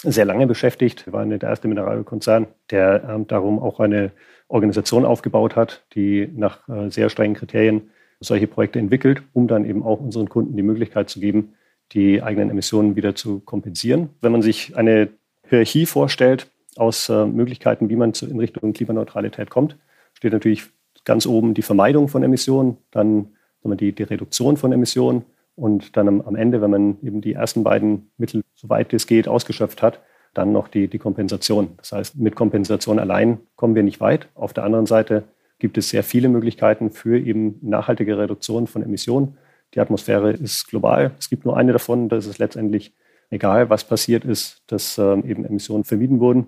sehr 0.02 0.24
lange 0.24 0.46
beschäftigt. 0.46 1.06
Wir 1.06 1.12
waren 1.12 1.30
der 1.30 1.42
erste 1.42 1.68
Mineralkonzern, 1.68 2.48
der 2.70 3.04
ähm, 3.08 3.26
darum 3.26 3.60
auch 3.60 3.80
eine 3.80 4.10
Organisation 4.48 5.04
aufgebaut 5.04 5.56
hat, 5.56 5.84
die 5.94 6.28
nach 6.34 6.68
äh, 6.68 6.90
sehr 6.90 7.08
strengen 7.10 7.34
Kriterien 7.34 7.90
solche 8.20 8.46
Projekte 8.46 8.78
entwickelt, 8.78 9.22
um 9.32 9.48
dann 9.48 9.64
eben 9.64 9.82
auch 9.82 10.00
unseren 10.00 10.28
Kunden 10.28 10.56
die 10.56 10.62
Möglichkeit 10.62 11.10
zu 11.10 11.20
geben, 11.20 11.54
die 11.92 12.22
eigenen 12.22 12.50
Emissionen 12.50 12.96
wieder 12.96 13.14
zu 13.14 13.40
kompensieren. 13.40 14.10
Wenn 14.20 14.32
man 14.32 14.42
sich 14.42 14.76
eine 14.76 15.08
Hierarchie 15.48 15.86
vorstellt 15.86 16.50
aus 16.76 17.08
äh, 17.08 17.26
Möglichkeiten, 17.26 17.88
wie 17.88 17.96
man 17.96 18.14
zu, 18.14 18.26
in 18.26 18.38
Richtung 18.38 18.72
Klimaneutralität 18.72 19.50
kommt, 19.50 19.76
steht 20.14 20.32
natürlich 20.32 20.64
ganz 21.04 21.26
oben 21.26 21.54
die 21.54 21.62
Vermeidung 21.62 22.08
von 22.08 22.22
Emissionen, 22.22 22.78
dann 22.90 23.28
die, 23.64 23.92
die 23.92 24.02
Reduktion 24.04 24.56
von 24.56 24.72
Emissionen 24.72 25.24
und 25.56 25.96
dann 25.96 26.08
am, 26.08 26.20
am, 26.20 26.36
Ende, 26.36 26.60
wenn 26.60 26.70
man 26.70 26.98
eben 27.02 27.20
die 27.20 27.32
ersten 27.32 27.64
beiden 27.64 28.10
Mittel, 28.16 28.42
soweit 28.54 28.92
es 28.92 29.06
geht, 29.06 29.26
ausgeschöpft 29.26 29.82
hat, 29.82 30.00
dann 30.34 30.52
noch 30.52 30.68
die, 30.68 30.86
die 30.88 30.98
Kompensation. 30.98 31.70
Das 31.78 31.92
heißt, 31.92 32.16
mit 32.16 32.36
Kompensation 32.36 32.98
allein 32.98 33.38
kommen 33.56 33.74
wir 33.74 33.82
nicht 33.82 34.00
weit. 34.00 34.28
Auf 34.34 34.52
der 34.52 34.64
anderen 34.64 34.86
Seite 34.86 35.24
gibt 35.58 35.78
es 35.78 35.88
sehr 35.88 36.02
viele 36.02 36.28
Möglichkeiten 36.28 36.90
für 36.90 37.18
eben 37.18 37.58
nachhaltige 37.62 38.18
Reduktion 38.18 38.66
von 38.66 38.82
Emissionen. 38.82 39.38
Die 39.74 39.80
Atmosphäre 39.80 40.32
ist 40.32 40.68
global. 40.68 41.12
Es 41.18 41.30
gibt 41.30 41.44
nur 41.44 41.56
eine 41.56 41.72
davon. 41.72 42.08
Das 42.08 42.26
ist 42.26 42.38
letztendlich 42.38 42.94
egal, 43.30 43.70
was 43.70 43.84
passiert 43.84 44.24
ist, 44.24 44.62
dass 44.66 44.98
ähm, 44.98 45.24
eben 45.24 45.44
Emissionen 45.44 45.84
vermieden 45.84 46.20
wurden. 46.20 46.46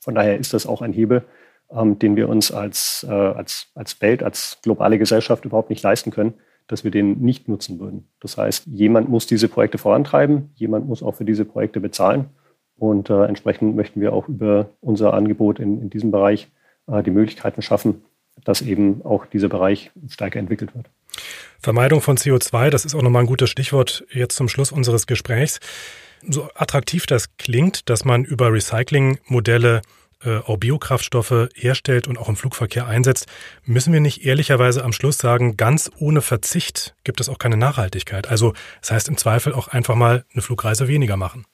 Von 0.00 0.14
daher 0.14 0.38
ist 0.38 0.54
das 0.54 0.66
auch 0.66 0.82
ein 0.82 0.92
Hebel, 0.92 1.24
ähm, 1.70 1.98
den 1.98 2.16
wir 2.16 2.28
uns 2.28 2.50
als, 2.50 3.06
äh, 3.08 3.12
als, 3.12 3.70
als 3.74 4.00
Welt, 4.00 4.22
als 4.22 4.58
globale 4.62 4.98
Gesellschaft 4.98 5.44
überhaupt 5.44 5.70
nicht 5.70 5.82
leisten 5.82 6.10
können 6.10 6.34
dass 6.68 6.84
wir 6.84 6.90
den 6.90 7.18
nicht 7.20 7.48
nutzen 7.48 7.80
würden. 7.80 8.08
Das 8.20 8.36
heißt, 8.36 8.66
jemand 8.66 9.08
muss 9.08 9.26
diese 9.26 9.48
Projekte 9.48 9.78
vorantreiben, 9.78 10.50
jemand 10.54 10.86
muss 10.86 11.02
auch 11.02 11.16
für 11.16 11.24
diese 11.24 11.44
Projekte 11.44 11.80
bezahlen. 11.80 12.26
Und 12.76 13.10
äh, 13.10 13.24
entsprechend 13.24 13.74
möchten 13.74 14.00
wir 14.00 14.12
auch 14.12 14.28
über 14.28 14.68
unser 14.80 15.14
Angebot 15.14 15.58
in, 15.58 15.80
in 15.80 15.90
diesem 15.90 16.12
Bereich 16.12 16.48
äh, 16.86 17.02
die 17.02 17.10
Möglichkeiten 17.10 17.62
schaffen, 17.62 18.04
dass 18.44 18.62
eben 18.62 19.02
auch 19.04 19.26
dieser 19.26 19.48
Bereich 19.48 19.90
stärker 20.08 20.38
entwickelt 20.38 20.74
wird. 20.74 20.86
Vermeidung 21.60 22.00
von 22.00 22.16
CO2, 22.16 22.70
das 22.70 22.84
ist 22.84 22.94
auch 22.94 23.02
nochmal 23.02 23.22
ein 23.24 23.26
gutes 23.26 23.50
Stichwort 23.50 24.04
jetzt 24.12 24.36
zum 24.36 24.48
Schluss 24.48 24.72
unseres 24.72 25.06
Gesprächs. 25.06 25.60
So 26.28 26.48
attraktiv 26.54 27.06
das 27.06 27.36
klingt, 27.36 27.88
dass 27.88 28.04
man 28.04 28.24
über 28.24 28.52
Recyclingmodelle 28.52 29.82
äh, 30.24 30.38
auch 30.38 30.56
Biokraftstoffe 30.56 31.48
herstellt 31.54 32.08
und 32.08 32.18
auch 32.18 32.28
im 32.28 32.34
Flugverkehr 32.34 32.88
einsetzt, 32.88 33.26
müssen 33.64 33.92
wir 33.92 34.00
nicht 34.00 34.24
ehrlicherweise 34.24 34.84
am 34.84 34.92
Schluss 34.92 35.18
sagen, 35.18 35.56
ganz 35.56 35.90
ohne 35.98 36.22
Verzicht 36.22 36.96
gibt 37.04 37.20
es 37.20 37.28
auch 37.28 37.38
keine 37.38 37.56
Nachhaltigkeit. 37.56 38.28
Also 38.28 38.52
das 38.80 38.90
heißt 38.90 39.08
im 39.08 39.16
Zweifel 39.16 39.52
auch 39.52 39.68
einfach 39.68 39.94
mal 39.94 40.24
eine 40.32 40.42
Flugreise 40.42 40.88
weniger 40.88 41.16
machen. 41.16 41.44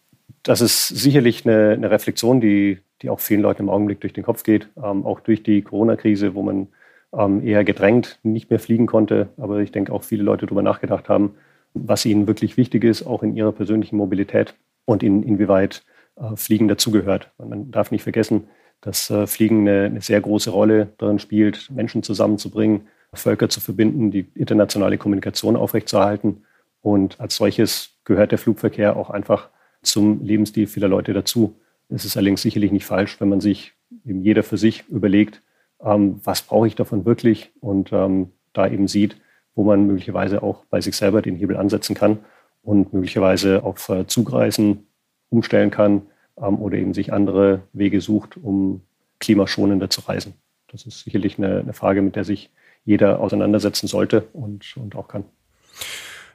Das 0.42 0.62
ist 0.62 0.88
sicherlich 0.88 1.44
eine, 1.44 1.72
eine 1.72 1.90
Reflexion, 1.90 2.40
die, 2.40 2.80
die 3.04 3.10
auch 3.10 3.20
vielen 3.20 3.42
Leuten 3.42 3.62
im 3.62 3.68
Augenblick 3.68 4.00
durch 4.00 4.14
den 4.14 4.24
Kopf 4.24 4.42
geht, 4.42 4.68
ähm, 4.82 5.04
auch 5.04 5.20
durch 5.20 5.42
die 5.42 5.62
Corona-Krise, 5.62 6.34
wo 6.34 6.42
man 6.42 6.68
ähm, 7.12 7.46
eher 7.46 7.62
gedrängt 7.62 8.18
nicht 8.22 8.50
mehr 8.50 8.58
fliegen 8.58 8.86
konnte. 8.86 9.28
Aber 9.36 9.60
ich 9.60 9.70
denke 9.70 9.92
auch 9.92 10.02
viele 10.02 10.22
Leute 10.22 10.46
darüber 10.46 10.62
nachgedacht 10.62 11.08
haben, 11.08 11.34
was 11.74 12.06
ihnen 12.06 12.26
wirklich 12.26 12.56
wichtig 12.56 12.82
ist, 12.82 13.06
auch 13.06 13.22
in 13.22 13.36
ihrer 13.36 13.52
persönlichen 13.52 13.96
Mobilität 13.96 14.54
und 14.86 15.02
in, 15.02 15.22
inwieweit 15.22 15.84
äh, 16.16 16.34
Fliegen 16.34 16.66
dazugehört. 16.66 17.30
Man 17.38 17.70
darf 17.70 17.90
nicht 17.90 18.02
vergessen, 18.02 18.48
dass 18.80 19.10
äh, 19.10 19.26
Fliegen 19.26 19.68
eine, 19.68 19.84
eine, 19.84 20.00
sehr 20.00 20.20
große 20.20 20.50
Rolle 20.50 20.88
darin 20.96 21.18
spielt, 21.18 21.70
Menschen 21.70 22.02
zusammenzubringen, 22.02 22.88
Völker 23.12 23.48
zu 23.48 23.60
verbinden, 23.60 24.10
die 24.10 24.26
internationale 24.34 24.98
Kommunikation 24.98 25.56
aufrechtzuerhalten. 25.56 26.44
Und 26.80 27.20
als 27.20 27.36
solches 27.36 27.98
gehört 28.04 28.32
der 28.32 28.38
Flugverkehr 28.38 28.96
auch 28.96 29.10
einfach 29.10 29.50
zum 29.82 30.24
Lebensstil 30.24 30.66
vieler 30.66 30.88
Leute 30.88 31.12
dazu. 31.12 31.54
Es 31.94 32.04
ist 32.04 32.16
allerdings 32.16 32.42
sicherlich 32.42 32.72
nicht 32.72 32.86
falsch, 32.86 33.20
wenn 33.20 33.28
man 33.28 33.40
sich 33.40 33.72
eben 34.04 34.22
jeder 34.22 34.42
für 34.42 34.58
sich 34.58 34.84
überlegt, 34.88 35.42
ähm, 35.80 36.20
was 36.24 36.42
brauche 36.42 36.66
ich 36.66 36.74
davon 36.74 37.04
wirklich 37.04 37.52
und 37.60 37.92
ähm, 37.92 38.32
da 38.52 38.66
eben 38.66 38.88
sieht, 38.88 39.16
wo 39.54 39.62
man 39.62 39.86
möglicherweise 39.86 40.42
auch 40.42 40.64
bei 40.64 40.80
sich 40.80 40.96
selber 40.96 41.22
den 41.22 41.36
Hebel 41.36 41.56
ansetzen 41.56 41.94
kann 41.94 42.18
und 42.62 42.92
möglicherweise 42.92 43.62
auf 43.62 43.88
äh, 43.88 44.06
Zugreisen 44.06 44.86
umstellen 45.28 45.70
kann 45.70 46.02
ähm, 46.36 46.58
oder 46.60 46.78
eben 46.78 46.94
sich 46.94 47.12
andere 47.12 47.62
Wege 47.72 48.00
sucht, 48.00 48.36
um 48.36 48.82
klimaschonender 49.20 49.88
zu 49.88 50.00
reisen. 50.00 50.34
Das 50.72 50.86
ist 50.86 51.04
sicherlich 51.04 51.38
eine, 51.38 51.60
eine 51.60 51.74
Frage, 51.74 52.02
mit 52.02 52.16
der 52.16 52.24
sich 52.24 52.50
jeder 52.84 53.20
auseinandersetzen 53.20 53.86
sollte 53.86 54.26
und, 54.32 54.76
und 54.76 54.96
auch 54.96 55.06
kann. 55.06 55.24